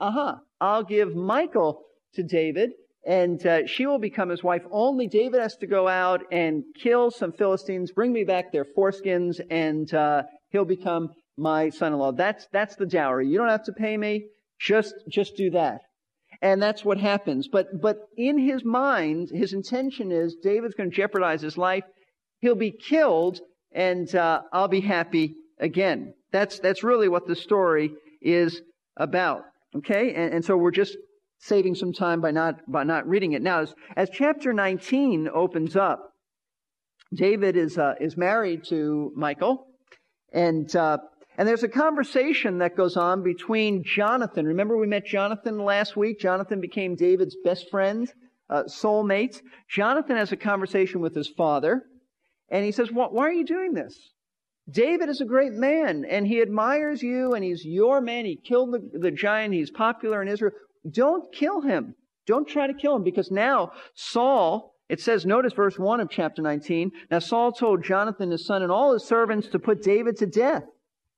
uh-huh, 0.00 0.36
I'll 0.60 0.84
give 0.84 1.14
Michal 1.14 1.82
to 2.14 2.22
David 2.22 2.70
and 3.06 3.44
uh, 3.46 3.66
she 3.66 3.86
will 3.86 3.98
become 3.98 4.28
his 4.28 4.42
wife. 4.42 4.62
Only 4.70 5.06
David 5.06 5.40
has 5.40 5.56
to 5.56 5.66
go 5.66 5.88
out 5.88 6.22
and 6.32 6.64
kill 6.80 7.10
some 7.10 7.32
Philistines, 7.32 7.92
bring 7.92 8.12
me 8.12 8.24
back 8.24 8.52
their 8.52 8.64
foreskins, 8.76 9.40
and 9.50 9.92
uh, 9.92 10.22
he'll 10.50 10.64
become 10.64 11.10
my 11.36 11.68
son-in-law. 11.68 12.12
That's 12.12 12.46
that's 12.52 12.76
the 12.76 12.86
dowry. 12.86 13.28
You 13.28 13.38
don't 13.38 13.48
have 13.48 13.64
to 13.64 13.72
pay 13.72 13.96
me. 13.96 14.26
Just 14.60 14.94
just 15.10 15.36
do 15.36 15.50
that. 15.50 15.80
And 16.40 16.62
that's 16.62 16.84
what 16.84 16.98
happens. 16.98 17.48
But 17.48 17.80
but 17.80 17.98
in 18.16 18.38
his 18.38 18.64
mind, 18.64 19.28
his 19.30 19.52
intention 19.52 20.10
is 20.10 20.36
David's 20.42 20.74
going 20.74 20.90
to 20.90 20.96
jeopardize 20.96 21.42
his 21.42 21.58
life. 21.58 21.84
He'll 22.40 22.54
be 22.54 22.72
killed, 22.72 23.40
and 23.72 24.12
uh, 24.14 24.42
I'll 24.52 24.68
be 24.68 24.80
happy 24.80 25.34
again. 25.58 26.14
That's 26.32 26.58
that's 26.58 26.82
really 26.82 27.08
what 27.08 27.26
the 27.26 27.36
story 27.36 27.92
is 28.22 28.62
about. 28.96 29.42
Okay? 29.76 30.14
And, 30.14 30.34
and 30.34 30.44
so 30.44 30.56
we're 30.56 30.70
just 30.70 30.96
saving 31.38 31.74
some 31.74 31.92
time 31.92 32.20
by 32.20 32.30
not, 32.30 32.60
by 32.70 32.84
not 32.84 33.06
reading 33.08 33.32
it. 33.32 33.42
Now, 33.42 33.60
as, 33.60 33.74
as 33.96 34.10
chapter 34.10 34.52
19 34.52 35.28
opens 35.32 35.76
up, 35.76 36.12
David 37.12 37.56
is, 37.56 37.78
uh, 37.78 37.94
is 38.00 38.16
married 38.16 38.64
to 38.64 39.12
Michal, 39.14 39.66
and, 40.32 40.74
uh, 40.74 40.98
and 41.36 41.46
there's 41.46 41.62
a 41.62 41.68
conversation 41.68 42.58
that 42.58 42.76
goes 42.76 42.96
on 42.96 43.22
between 43.22 43.84
Jonathan. 43.84 44.46
Remember 44.46 44.76
we 44.76 44.86
met 44.86 45.04
Jonathan 45.04 45.58
last 45.58 45.96
week? 45.96 46.18
Jonathan 46.18 46.60
became 46.60 46.96
David's 46.96 47.36
best 47.44 47.70
friend, 47.70 48.10
uh, 48.50 48.64
soulmate. 48.64 49.40
Jonathan 49.68 50.16
has 50.16 50.32
a 50.32 50.36
conversation 50.36 51.00
with 51.00 51.14
his 51.14 51.28
father, 51.28 51.82
and 52.50 52.64
he 52.64 52.72
says, 52.72 52.90
Why 52.90 53.24
are 53.24 53.32
you 53.32 53.44
doing 53.44 53.74
this? 53.74 53.96
David 54.70 55.08
is 55.08 55.20
a 55.20 55.26
great 55.26 55.52
man 55.52 56.04
and 56.08 56.26
he 56.26 56.40
admires 56.40 57.02
you 57.02 57.34
and 57.34 57.44
he's 57.44 57.64
your 57.64 58.00
man. 58.00 58.24
He 58.24 58.36
killed 58.36 58.72
the, 58.72 58.98
the 58.98 59.10
giant. 59.10 59.54
He's 59.54 59.70
popular 59.70 60.22
in 60.22 60.28
Israel. 60.28 60.52
Don't 60.90 61.32
kill 61.32 61.60
him. 61.60 61.94
Don't 62.26 62.48
try 62.48 62.66
to 62.66 62.74
kill 62.74 62.96
him 62.96 63.04
because 63.04 63.30
now 63.30 63.72
Saul, 63.94 64.74
it 64.88 65.00
says, 65.00 65.26
notice 65.26 65.52
verse 65.52 65.78
1 65.78 66.00
of 66.00 66.08
chapter 66.10 66.40
19. 66.40 66.92
Now 67.10 67.18
Saul 67.18 67.52
told 67.52 67.84
Jonathan 67.84 68.30
his 68.30 68.46
son 68.46 68.62
and 68.62 68.72
all 68.72 68.94
his 68.94 69.04
servants 69.04 69.48
to 69.48 69.58
put 69.58 69.82
David 69.82 70.16
to 70.18 70.26
death. 70.26 70.64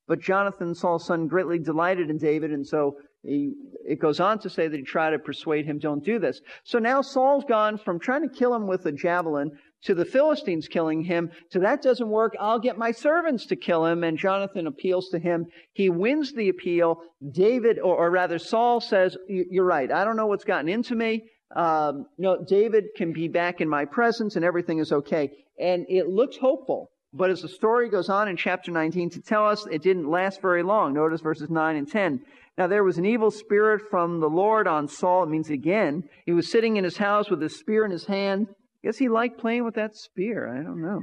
But 0.08 0.20
Jonathan, 0.20 0.74
Saul's 0.74 1.04
son, 1.04 1.26
greatly 1.26 1.58
delighted 1.58 2.10
in 2.10 2.18
David, 2.18 2.52
and 2.52 2.64
so 2.64 2.96
he, 3.22 3.54
it 3.84 3.98
goes 3.98 4.20
on 4.20 4.38
to 4.40 4.50
say 4.50 4.68
that 4.68 4.76
he 4.76 4.84
tried 4.84 5.10
to 5.10 5.18
persuade 5.18 5.66
him, 5.66 5.78
don't 5.78 6.04
do 6.04 6.20
this. 6.20 6.40
So 6.62 6.78
now 6.78 7.02
Saul's 7.02 7.44
gone 7.44 7.78
from 7.78 7.98
trying 7.98 8.22
to 8.22 8.32
kill 8.32 8.54
him 8.54 8.68
with 8.68 8.86
a 8.86 8.92
javelin 8.92 9.50
to 9.86 9.94
the 9.94 10.04
Philistines 10.04 10.68
killing 10.68 11.02
him, 11.02 11.30
to 11.50 11.60
that 11.60 11.80
doesn't 11.80 12.08
work, 12.08 12.34
I'll 12.40 12.58
get 12.58 12.76
my 12.76 12.90
servants 12.90 13.46
to 13.46 13.56
kill 13.56 13.86
him. 13.86 14.04
And 14.04 14.18
Jonathan 14.18 14.66
appeals 14.66 15.08
to 15.10 15.18
him. 15.18 15.46
He 15.72 15.88
wins 15.90 16.32
the 16.32 16.48
appeal. 16.48 17.00
David, 17.32 17.78
or, 17.78 17.96
or 17.96 18.10
rather 18.10 18.38
Saul 18.38 18.80
says, 18.80 19.16
you're 19.28 19.64
right, 19.64 19.90
I 19.90 20.04
don't 20.04 20.16
know 20.16 20.26
what's 20.26 20.44
gotten 20.44 20.68
into 20.68 20.94
me. 20.94 21.24
Um, 21.54 22.06
no, 22.18 22.44
David 22.44 22.86
can 22.96 23.12
be 23.12 23.28
back 23.28 23.60
in 23.60 23.68
my 23.68 23.84
presence 23.84 24.34
and 24.34 24.44
everything 24.44 24.78
is 24.78 24.90
okay. 24.92 25.30
And 25.58 25.86
it 25.88 26.08
looks 26.08 26.36
hopeful. 26.36 26.90
But 27.12 27.30
as 27.30 27.40
the 27.40 27.48
story 27.48 27.88
goes 27.88 28.08
on 28.08 28.28
in 28.28 28.36
chapter 28.36 28.72
19 28.72 29.10
to 29.10 29.20
tell 29.22 29.46
us 29.46 29.66
it 29.70 29.82
didn't 29.82 30.10
last 30.10 30.42
very 30.42 30.64
long. 30.64 30.92
Notice 30.92 31.20
verses 31.20 31.48
9 31.48 31.76
and 31.76 31.90
10. 31.90 32.20
Now 32.58 32.66
there 32.66 32.84
was 32.84 32.98
an 32.98 33.06
evil 33.06 33.30
spirit 33.30 33.82
from 33.88 34.18
the 34.18 34.28
Lord 34.28 34.66
on 34.66 34.88
Saul. 34.88 35.22
It 35.22 35.28
means 35.28 35.48
again. 35.48 36.04
He 36.24 36.32
was 36.32 36.50
sitting 36.50 36.76
in 36.76 36.84
his 36.84 36.96
house 36.96 37.30
with 37.30 37.40
his 37.40 37.56
spear 37.56 37.84
in 37.84 37.92
his 37.92 38.06
hand. 38.06 38.48
Guess 38.82 38.98
he 38.98 39.08
liked 39.08 39.38
playing 39.38 39.64
with 39.64 39.74
that 39.74 39.96
spear. 39.96 40.48
I 40.48 40.62
don't 40.62 40.82
know. 40.82 41.00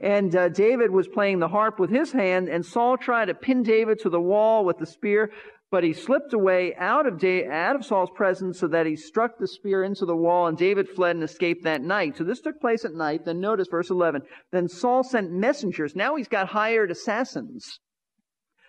And 0.00 0.34
uh, 0.34 0.48
David 0.48 0.90
was 0.90 1.08
playing 1.08 1.38
the 1.38 1.48
harp 1.48 1.78
with 1.78 1.90
his 1.90 2.12
hand, 2.12 2.48
and 2.48 2.64
Saul 2.64 2.96
tried 2.96 3.26
to 3.26 3.34
pin 3.34 3.62
David 3.62 3.98
to 4.00 4.10
the 4.10 4.20
wall 4.20 4.64
with 4.64 4.78
the 4.78 4.86
spear, 4.86 5.30
but 5.70 5.84
he 5.84 5.92
slipped 5.92 6.32
away 6.32 6.74
out 6.76 7.06
of, 7.06 7.18
da- 7.18 7.48
out 7.48 7.76
of 7.76 7.84
Saul's 7.84 8.10
presence 8.14 8.60
so 8.60 8.68
that 8.68 8.86
he 8.86 8.96
struck 8.96 9.38
the 9.38 9.48
spear 9.48 9.82
into 9.82 10.06
the 10.06 10.16
wall, 10.16 10.46
and 10.46 10.56
David 10.56 10.88
fled 10.88 11.16
and 11.16 11.24
escaped 11.24 11.64
that 11.64 11.82
night. 11.82 12.16
So 12.16 12.24
this 12.24 12.40
took 12.40 12.60
place 12.60 12.84
at 12.84 12.94
night. 12.94 13.24
Then 13.24 13.40
notice 13.40 13.68
verse 13.70 13.90
11. 13.90 14.22
Then 14.52 14.68
Saul 14.68 15.02
sent 15.02 15.32
messengers. 15.32 15.96
Now 15.96 16.16
he's 16.16 16.28
got 16.28 16.48
hired 16.48 16.90
assassins 16.90 17.80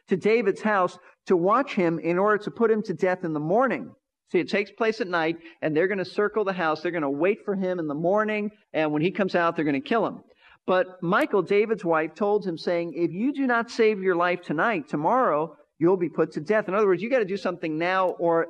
to 0.07 0.17
David's 0.17 0.61
house 0.61 0.97
to 1.27 1.37
watch 1.37 1.73
him 1.73 1.99
in 1.99 2.17
order 2.17 2.43
to 2.43 2.51
put 2.51 2.71
him 2.71 2.81
to 2.83 2.93
death 2.93 3.23
in 3.23 3.33
the 3.33 3.39
morning. 3.39 3.91
See, 4.31 4.39
it 4.39 4.49
takes 4.49 4.71
place 4.71 5.01
at 5.01 5.07
night, 5.07 5.37
and 5.61 5.75
they're 5.75 5.87
going 5.87 5.99
to 5.99 6.05
circle 6.05 6.43
the 6.43 6.53
house. 6.53 6.81
They're 6.81 6.91
going 6.91 7.03
to 7.03 7.09
wait 7.09 7.45
for 7.45 7.55
him 7.55 7.79
in 7.79 7.87
the 7.87 7.93
morning, 7.93 8.51
and 8.73 8.91
when 8.91 9.01
he 9.01 9.11
comes 9.11 9.35
out, 9.35 9.55
they're 9.55 9.65
going 9.65 9.81
to 9.81 9.87
kill 9.87 10.05
him. 10.05 10.21
But 10.67 11.01
Michal, 11.03 11.43
David's 11.43 11.85
wife, 11.85 12.15
told 12.15 12.45
him, 12.45 12.57
saying, 12.57 12.93
If 12.95 13.11
you 13.11 13.33
do 13.33 13.45
not 13.45 13.69
save 13.69 14.01
your 14.01 14.15
life 14.15 14.41
tonight, 14.41 14.89
tomorrow 14.89 15.55
you'll 15.77 15.97
be 15.97 16.09
put 16.09 16.31
to 16.33 16.39
death. 16.39 16.67
In 16.67 16.73
other 16.73 16.87
words, 16.87 17.03
you 17.03 17.09
got 17.09 17.19
to 17.19 17.25
do 17.25 17.37
something 17.37 17.77
now, 17.77 18.09
or 18.09 18.47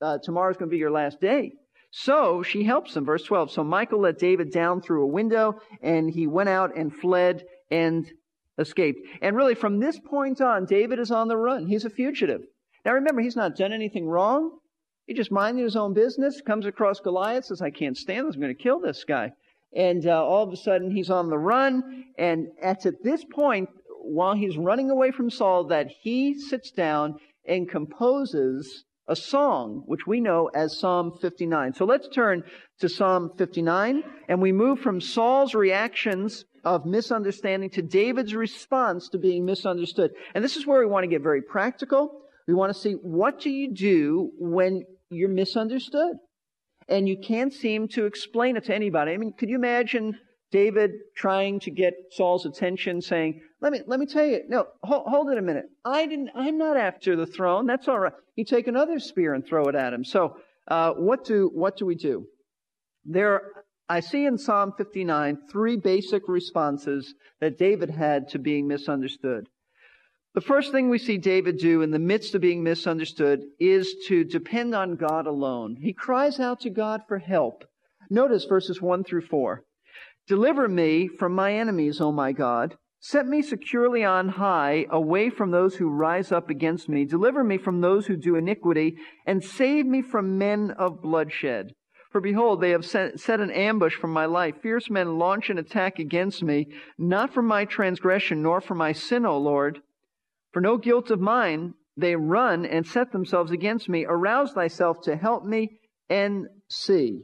uh, 0.00 0.18
tomorrow's 0.22 0.56
going 0.56 0.68
to 0.68 0.74
be 0.74 0.78
your 0.78 0.92
last 0.92 1.20
day. 1.20 1.52
So 1.90 2.42
she 2.42 2.62
helps 2.62 2.96
him. 2.96 3.04
Verse 3.04 3.24
12. 3.24 3.50
So 3.50 3.64
Michal 3.64 4.00
let 4.00 4.18
David 4.18 4.52
down 4.52 4.82
through 4.82 5.02
a 5.04 5.08
window, 5.08 5.60
and 5.82 6.08
he 6.08 6.26
went 6.26 6.48
out 6.48 6.76
and 6.76 6.94
fled 6.94 7.44
and 7.70 8.06
escaped. 8.58 9.00
And 9.22 9.34
really, 9.34 9.54
from 9.54 9.80
this 9.80 9.98
point 9.98 10.40
on, 10.40 10.66
David 10.66 10.98
is 10.98 11.10
on 11.10 11.28
the 11.28 11.36
run. 11.36 11.66
He's 11.66 11.84
a 11.84 11.90
fugitive. 11.90 12.42
Now 12.84 12.92
remember, 12.92 13.20
he's 13.20 13.36
not 13.36 13.56
done 13.56 13.72
anything 13.72 14.06
wrong. 14.06 14.57
He 15.08 15.14
just 15.14 15.32
minded 15.32 15.64
his 15.64 15.74
own 15.74 15.94
business, 15.94 16.42
comes 16.42 16.66
across 16.66 17.00
Goliath, 17.00 17.46
says, 17.46 17.62
I 17.62 17.70
can't 17.70 17.96
stand 17.96 18.28
this, 18.28 18.34
I'm 18.34 18.42
going 18.42 18.54
to 18.54 18.62
kill 18.62 18.78
this 18.78 19.04
guy. 19.04 19.32
And 19.74 20.06
uh, 20.06 20.22
all 20.22 20.46
of 20.46 20.52
a 20.52 20.56
sudden, 20.56 20.90
he's 20.90 21.08
on 21.08 21.30
the 21.30 21.38
run. 21.38 22.04
And 22.18 22.48
it's 22.62 22.84
at 22.84 23.02
this 23.02 23.24
point, 23.24 23.70
while 24.02 24.34
he's 24.34 24.58
running 24.58 24.90
away 24.90 25.10
from 25.10 25.30
Saul, 25.30 25.64
that 25.68 25.88
he 26.02 26.38
sits 26.38 26.70
down 26.70 27.16
and 27.46 27.66
composes 27.66 28.84
a 29.08 29.16
song, 29.16 29.82
which 29.86 30.06
we 30.06 30.20
know 30.20 30.50
as 30.54 30.78
Psalm 30.78 31.16
59. 31.22 31.72
So 31.72 31.86
let's 31.86 32.08
turn 32.08 32.44
to 32.80 32.90
Psalm 32.90 33.30
59, 33.38 34.04
and 34.28 34.42
we 34.42 34.52
move 34.52 34.80
from 34.80 35.00
Saul's 35.00 35.54
reactions 35.54 36.44
of 36.64 36.84
misunderstanding 36.84 37.70
to 37.70 37.80
David's 37.80 38.34
response 38.34 39.08
to 39.08 39.18
being 39.18 39.46
misunderstood. 39.46 40.10
And 40.34 40.44
this 40.44 40.58
is 40.58 40.66
where 40.66 40.80
we 40.80 40.86
want 40.86 41.04
to 41.04 41.08
get 41.08 41.22
very 41.22 41.40
practical. 41.40 42.20
We 42.46 42.52
want 42.52 42.74
to 42.74 42.78
see 42.78 42.92
what 42.92 43.40
do 43.40 43.48
you 43.48 43.72
do 43.72 44.32
when 44.38 44.84
you're 45.10 45.28
misunderstood. 45.28 46.16
And 46.88 47.08
you 47.08 47.18
can't 47.18 47.52
seem 47.52 47.88
to 47.88 48.06
explain 48.06 48.56
it 48.56 48.64
to 48.64 48.74
anybody. 48.74 49.12
I 49.12 49.18
mean, 49.18 49.34
could 49.38 49.50
you 49.50 49.56
imagine 49.56 50.18
David 50.50 50.92
trying 51.14 51.60
to 51.60 51.70
get 51.70 51.92
Saul's 52.12 52.46
attention 52.46 53.02
saying, 53.02 53.42
let 53.60 53.72
me, 53.72 53.80
let 53.86 54.00
me 54.00 54.06
tell 54.06 54.24
you, 54.24 54.42
no, 54.48 54.66
hold, 54.82 55.06
hold 55.06 55.30
it 55.30 55.38
a 55.38 55.42
minute. 55.42 55.66
I 55.84 56.06
didn't, 56.06 56.30
I'm 56.34 56.56
not 56.56 56.76
after 56.76 57.16
the 57.16 57.26
throne. 57.26 57.66
That's 57.66 57.88
all 57.88 57.98
right. 57.98 58.12
You 58.36 58.44
take 58.44 58.66
another 58.66 58.98
spear 58.98 59.34
and 59.34 59.44
throw 59.44 59.64
it 59.66 59.74
at 59.74 59.92
him. 59.92 60.04
So, 60.04 60.36
uh, 60.68 60.92
what 60.92 61.24
do, 61.24 61.50
what 61.52 61.76
do 61.76 61.84
we 61.84 61.94
do? 61.94 62.26
There, 63.04 63.42
I 63.88 64.00
see 64.00 64.26
in 64.26 64.38
Psalm 64.38 64.72
59 64.76 65.38
three 65.50 65.76
basic 65.76 66.28
responses 66.28 67.14
that 67.40 67.58
David 67.58 67.90
had 67.90 68.28
to 68.30 68.38
being 68.38 68.66
misunderstood. 68.66 69.48
The 70.38 70.44
first 70.44 70.70
thing 70.70 70.88
we 70.88 71.00
see 71.00 71.18
David 71.18 71.58
do 71.58 71.82
in 71.82 71.90
the 71.90 71.98
midst 71.98 72.32
of 72.32 72.40
being 72.40 72.62
misunderstood 72.62 73.42
is 73.58 73.92
to 74.06 74.22
depend 74.22 74.72
on 74.72 74.94
God 74.94 75.26
alone. 75.26 75.78
He 75.80 75.92
cries 75.92 76.38
out 76.38 76.60
to 76.60 76.70
God 76.70 77.00
for 77.08 77.18
help. 77.18 77.64
Notice 78.08 78.44
verses 78.44 78.80
1 78.80 79.02
through 79.02 79.22
4. 79.22 79.64
Deliver 80.28 80.68
me 80.68 81.08
from 81.08 81.34
my 81.34 81.54
enemies, 81.54 82.00
O 82.00 82.12
my 82.12 82.30
God. 82.30 82.76
Set 83.00 83.26
me 83.26 83.42
securely 83.42 84.04
on 84.04 84.28
high, 84.28 84.86
away 84.90 85.28
from 85.28 85.50
those 85.50 85.74
who 85.74 85.90
rise 85.90 86.30
up 86.30 86.50
against 86.50 86.88
me. 86.88 87.04
Deliver 87.04 87.42
me 87.42 87.58
from 87.58 87.80
those 87.80 88.06
who 88.06 88.16
do 88.16 88.36
iniquity, 88.36 88.94
and 89.26 89.42
save 89.42 89.86
me 89.86 90.02
from 90.02 90.38
men 90.38 90.70
of 90.78 91.02
bloodshed. 91.02 91.72
For 92.12 92.20
behold, 92.20 92.60
they 92.60 92.70
have 92.70 92.86
set, 92.86 93.18
set 93.18 93.40
an 93.40 93.50
ambush 93.50 93.96
for 93.96 94.06
my 94.06 94.26
life. 94.26 94.54
Fierce 94.62 94.88
men 94.88 95.18
launch 95.18 95.50
an 95.50 95.58
attack 95.58 95.98
against 95.98 96.44
me, 96.44 96.68
not 96.96 97.34
for 97.34 97.42
my 97.42 97.64
transgression, 97.64 98.40
nor 98.40 98.60
for 98.60 98.76
my 98.76 98.92
sin, 98.92 99.26
O 99.26 99.36
Lord. 99.36 99.80
For 100.52 100.60
no 100.60 100.78
guilt 100.78 101.10
of 101.10 101.20
mine, 101.20 101.74
they 101.96 102.16
run 102.16 102.64
and 102.64 102.86
set 102.86 103.12
themselves 103.12 103.50
against 103.50 103.88
me. 103.88 104.06
Arouse 104.08 104.52
thyself 104.52 105.00
to 105.02 105.16
help 105.16 105.44
me 105.44 105.78
and 106.08 106.46
see. 106.70 107.22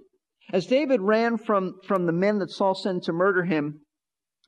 As 0.52 0.66
David 0.66 1.00
ran 1.00 1.38
from, 1.38 1.80
from 1.86 2.06
the 2.06 2.12
men 2.12 2.38
that 2.40 2.50
Saul 2.50 2.74
sent 2.74 3.04
to 3.04 3.12
murder 3.12 3.44
him, 3.44 3.80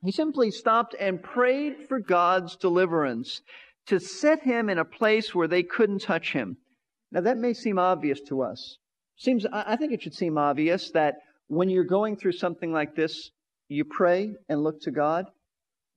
he 0.03 0.11
simply 0.11 0.51
stopped 0.51 0.95
and 0.99 1.23
prayed 1.23 1.87
for 1.87 1.99
God's 1.99 2.55
deliverance 2.55 3.41
to 3.87 3.99
set 3.99 4.43
him 4.43 4.69
in 4.69 4.77
a 4.77 4.85
place 4.85 5.33
where 5.33 5.47
they 5.47 5.63
couldn't 5.63 6.01
touch 6.01 6.33
him. 6.33 6.57
Now 7.11 7.21
that 7.21 7.37
may 7.37 7.53
seem 7.53 7.79
obvious 7.79 8.21
to 8.27 8.41
us. 8.43 8.77
Seems, 9.17 9.45
I 9.51 9.75
think 9.75 9.93
it 9.93 10.03
should 10.03 10.13
seem 10.13 10.37
obvious 10.37 10.91
that 10.91 11.15
when 11.47 11.69
you're 11.69 11.83
going 11.83 12.17
through 12.17 12.33
something 12.33 12.71
like 12.71 12.95
this, 12.95 13.31
you 13.69 13.85
pray 13.85 14.35
and 14.47 14.61
look 14.61 14.81
to 14.81 14.91
God. 14.91 15.25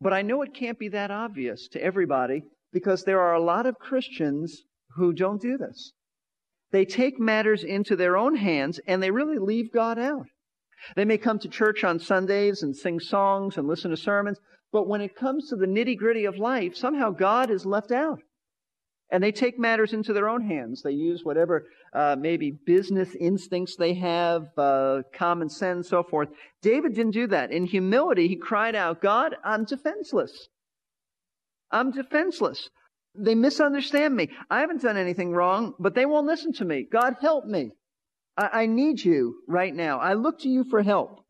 But 0.01 0.15
I 0.15 0.23
know 0.23 0.41
it 0.41 0.55
can't 0.55 0.79
be 0.79 0.89
that 0.89 1.11
obvious 1.11 1.69
to 1.73 1.83
everybody 1.83 2.45
because 2.73 3.05
there 3.05 3.21
are 3.21 3.35
a 3.35 3.43
lot 3.43 3.67
of 3.67 3.79
Christians 3.79 4.63
who 4.97 5.13
don't 5.13 5.41
do 5.41 5.57
this. 5.57 5.93
They 6.73 6.85
take 6.85 7.19
matters 7.19 7.65
into 7.65 7.97
their 7.97 8.17
own 8.17 8.37
hands 8.37 8.81
and 8.87 9.03
they 9.03 9.11
really 9.11 9.39
leave 9.39 9.73
God 9.73 9.99
out. 9.99 10.27
They 10.97 11.05
may 11.05 11.19
come 11.19 11.39
to 11.41 11.49
church 11.49 11.85
on 11.85 11.99
Sundays 11.99 12.63
and 12.63 12.77
sing 12.77 13.01
songs 13.01 13.57
and 13.57 13.69
listen 13.69 13.91
to 13.91 13.97
sermons, 13.97 14.39
but 14.73 14.89
when 14.89 15.01
it 15.01 15.17
comes 15.17 15.49
to 15.49 15.57
the 15.57 15.67
nitty 15.67 15.99
gritty 15.99 16.25
of 16.25 16.39
life, 16.39 16.77
somehow 16.77 17.11
God 17.11 17.51
is 17.51 17.67
left 17.67 17.93
out. 17.93 18.21
And 19.13 19.23
they 19.23 19.33
take 19.33 19.59
matters 19.59 19.93
into 19.93 20.13
their 20.13 20.29
own 20.29 20.43
hands. 20.43 20.83
They 20.83 20.93
use 20.93 21.25
whatever 21.25 21.67
uh, 21.93 22.15
maybe 22.17 22.53
business 22.53 23.17
instincts 23.17 23.75
they 23.75 23.95
have, 23.95 24.47
uh, 24.57 25.03
common 25.13 25.49
sense, 25.49 25.89
so 25.89 26.05
forth. 26.05 26.29
David 26.63 26.95
didn't 26.95 27.13
do 27.13 27.27
that. 27.27 27.51
In 27.51 27.67
humility, 27.67 28.29
he 28.29 28.37
cried 28.37 28.77
out, 28.77 29.03
God, 29.03 29.35
I'm 29.45 29.65
defenseless. 29.65 30.49
I'm 31.71 31.91
defenseless. 31.91 32.71
They 33.15 33.35
misunderstand 33.35 34.15
me. 34.15 34.31
I 34.51 34.61
haven't 34.61 34.83
done 34.83 34.97
anything 34.97 35.33
wrong, 35.33 35.75
but 35.79 35.95
they 35.95 36.07
won't 36.07 36.27
listen 36.27 36.53
to 36.55 36.65
me. 36.65 36.87
God, 36.91 37.17
help 37.21 37.45
me. 37.45 37.73
I, 38.37 38.63
I 38.63 38.67
need 38.67 39.05
you 39.05 39.43
right 39.49 39.75
now. 39.75 39.99
I 39.99 40.15
look 40.15 40.41
to 40.41 40.49
you 40.49 40.65
for 40.65 40.83
help. 40.83 41.25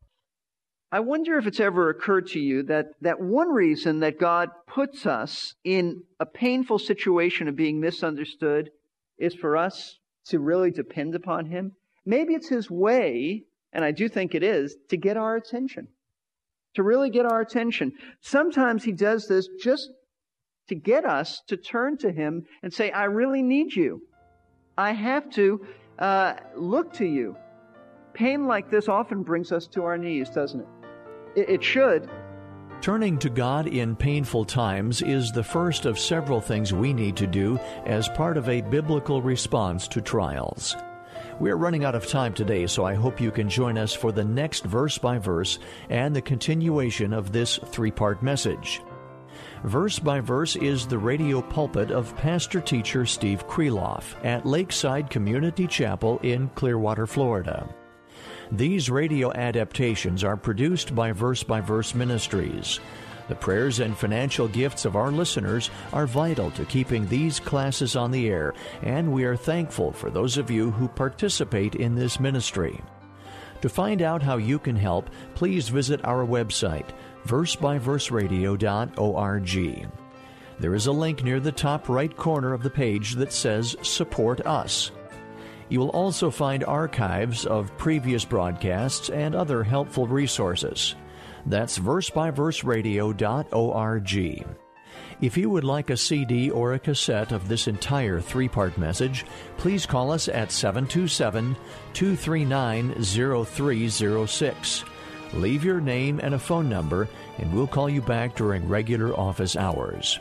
I 0.91 0.99
wonder 0.99 1.37
if 1.37 1.47
it's 1.47 1.61
ever 1.61 1.89
occurred 1.89 2.27
to 2.27 2.39
you 2.39 2.63
that, 2.63 2.87
that 3.01 3.21
one 3.21 3.49
reason 3.49 4.01
that 4.01 4.19
God 4.19 4.49
puts 4.67 5.05
us 5.05 5.55
in 5.63 6.03
a 6.19 6.25
painful 6.25 6.79
situation 6.79 7.47
of 7.47 7.55
being 7.55 7.79
misunderstood 7.79 8.71
is 9.17 9.33
for 9.33 9.55
us 9.55 9.97
to 10.25 10.39
really 10.39 10.69
depend 10.69 11.15
upon 11.15 11.45
Him. 11.45 11.71
Maybe 12.05 12.33
it's 12.33 12.49
His 12.49 12.69
way, 12.69 13.45
and 13.71 13.85
I 13.85 13.91
do 13.91 14.09
think 14.09 14.35
it 14.35 14.43
is, 14.43 14.75
to 14.89 14.97
get 14.97 15.15
our 15.15 15.37
attention. 15.37 15.87
To 16.75 16.83
really 16.83 17.09
get 17.09 17.25
our 17.25 17.39
attention. 17.39 17.93
Sometimes 18.19 18.83
He 18.83 18.91
does 18.91 19.27
this 19.27 19.47
just 19.61 19.89
to 20.71 20.75
get 20.75 21.03
us 21.03 21.41
to 21.47 21.57
turn 21.57 21.97
to 21.97 22.13
Him 22.13 22.45
and 22.63 22.73
say, 22.73 22.91
I 22.91 23.03
really 23.03 23.41
need 23.41 23.75
you. 23.75 24.01
I 24.77 24.93
have 24.93 25.29
to 25.31 25.67
uh, 25.99 26.35
look 26.55 26.93
to 26.93 27.05
you. 27.05 27.35
Pain 28.13 28.47
like 28.47 28.71
this 28.71 28.87
often 28.87 29.21
brings 29.21 29.51
us 29.51 29.67
to 29.67 29.83
our 29.83 29.97
knees, 29.97 30.29
doesn't 30.29 30.61
it? 30.61 30.67
It, 31.35 31.49
it 31.49 31.63
should. 31.63 32.09
Turning 32.79 33.19
to 33.19 33.29
God 33.29 33.67
in 33.67 33.97
painful 33.97 34.45
times 34.45 35.01
is 35.01 35.33
the 35.33 35.43
first 35.43 35.85
of 35.85 35.99
several 35.99 36.39
things 36.39 36.71
we 36.71 36.93
need 36.93 37.17
to 37.17 37.27
do 37.27 37.59
as 37.85 38.07
part 38.07 38.37
of 38.37 38.47
a 38.47 38.61
biblical 38.61 39.21
response 39.21 39.89
to 39.89 39.99
trials. 39.99 40.77
We're 41.41 41.57
running 41.57 41.83
out 41.83 41.95
of 41.95 42.07
time 42.07 42.33
today, 42.33 42.65
so 42.65 42.85
I 42.85 42.93
hope 42.93 43.19
you 43.19 43.29
can 43.29 43.49
join 43.49 43.77
us 43.77 43.93
for 43.93 44.13
the 44.13 44.23
next 44.23 44.63
verse 44.63 44.97
by 44.97 45.17
verse 45.17 45.59
and 45.89 46.15
the 46.15 46.21
continuation 46.21 47.11
of 47.11 47.33
this 47.33 47.59
three 47.65 47.91
part 47.91 48.23
message. 48.23 48.81
Verse 49.63 49.99
by 49.99 50.19
Verse 50.19 50.55
is 50.55 50.87
the 50.87 50.97
radio 50.97 51.39
pulpit 51.39 51.91
of 51.91 52.17
pastor 52.17 52.59
teacher 52.59 53.05
Steve 53.05 53.47
Kreloff 53.47 54.15
at 54.25 54.43
Lakeside 54.43 55.11
Community 55.11 55.67
Chapel 55.67 56.17
in 56.23 56.49
Clearwater, 56.55 57.05
Florida. 57.05 57.69
These 58.51 58.89
radio 58.89 59.31
adaptations 59.31 60.23
are 60.23 60.35
produced 60.35 60.95
by 60.95 61.11
Verse 61.11 61.43
by 61.43 61.61
Verse 61.61 61.93
Ministries. 61.93 62.79
The 63.27 63.35
prayers 63.35 63.79
and 63.79 63.95
financial 63.95 64.47
gifts 64.47 64.83
of 64.83 64.95
our 64.95 65.11
listeners 65.11 65.69
are 65.93 66.07
vital 66.07 66.49
to 66.51 66.65
keeping 66.65 67.07
these 67.07 67.39
classes 67.39 67.95
on 67.95 68.09
the 68.09 68.29
air, 68.29 68.55
and 68.81 69.13
we 69.13 69.25
are 69.25 69.37
thankful 69.37 69.91
for 69.91 70.09
those 70.09 70.37
of 70.37 70.49
you 70.49 70.71
who 70.71 70.87
participate 70.87 71.75
in 71.75 71.93
this 71.93 72.19
ministry. 72.19 72.81
To 73.61 73.69
find 73.69 74.01
out 74.01 74.23
how 74.23 74.37
you 74.37 74.57
can 74.57 74.75
help, 74.75 75.11
please 75.35 75.69
visit 75.69 76.03
our 76.03 76.25
website 76.25 76.89
versebyverseradio.org. 77.25 79.87
There 80.59 80.75
is 80.75 80.85
a 80.85 80.91
link 80.91 81.23
near 81.23 81.39
the 81.39 81.51
top 81.51 81.89
right 81.89 82.15
corner 82.15 82.53
of 82.53 82.61
the 82.63 82.69
page 82.69 83.15
that 83.15 83.33
says 83.33 83.75
Support 83.81 84.45
Us. 84.45 84.91
You 85.69 85.79
will 85.79 85.89
also 85.89 86.29
find 86.29 86.63
archives 86.63 87.43
of 87.45 87.75
previous 87.77 88.25
broadcasts 88.25 89.09
and 89.09 89.33
other 89.33 89.63
helpful 89.63 90.05
resources. 90.05 90.93
That's 91.45 91.79
versebyverseradio.org. 91.79 94.45
If 95.21 95.37
you 95.37 95.49
would 95.49 95.63
like 95.63 95.89
a 95.89 95.97
CD 95.97 96.49
or 96.49 96.73
a 96.73 96.79
cassette 96.79 97.31
of 97.31 97.47
this 97.47 97.67
entire 97.67 98.19
three 98.19 98.47
part 98.47 98.77
message, 98.77 99.25
please 99.57 99.85
call 99.85 100.11
us 100.11 100.27
at 100.27 100.51
727 100.51 101.55
239 101.93 103.03
0306. 103.03 104.83
Leave 105.33 105.63
your 105.63 105.79
name 105.79 106.19
and 106.21 106.33
a 106.33 106.39
phone 106.39 106.67
number, 106.67 107.07
and 107.37 107.53
we'll 107.53 107.67
call 107.67 107.89
you 107.89 108.01
back 108.01 108.35
during 108.35 108.67
regular 108.67 109.17
office 109.17 109.55
hours. 109.55 110.19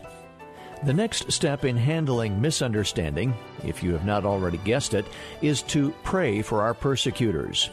The 0.85 0.95
next 0.95 1.31
step 1.31 1.65
in 1.65 1.77
handling 1.77 2.41
misunderstanding, 2.41 3.35
if 3.65 3.83
you 3.83 3.93
have 3.93 4.05
not 4.05 4.25
already 4.25 4.59
guessed 4.59 4.95
it, 4.95 5.05
is 5.43 5.63
to 5.65 5.91
pray 6.05 6.43
for 6.43 6.63
our 6.63 6.75
persecutors. 6.75 7.71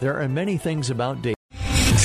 There 0.00 0.20
are 0.20 0.28
many 0.28 0.56
things 0.56 0.90
about 0.90 1.20
David. 1.20 1.37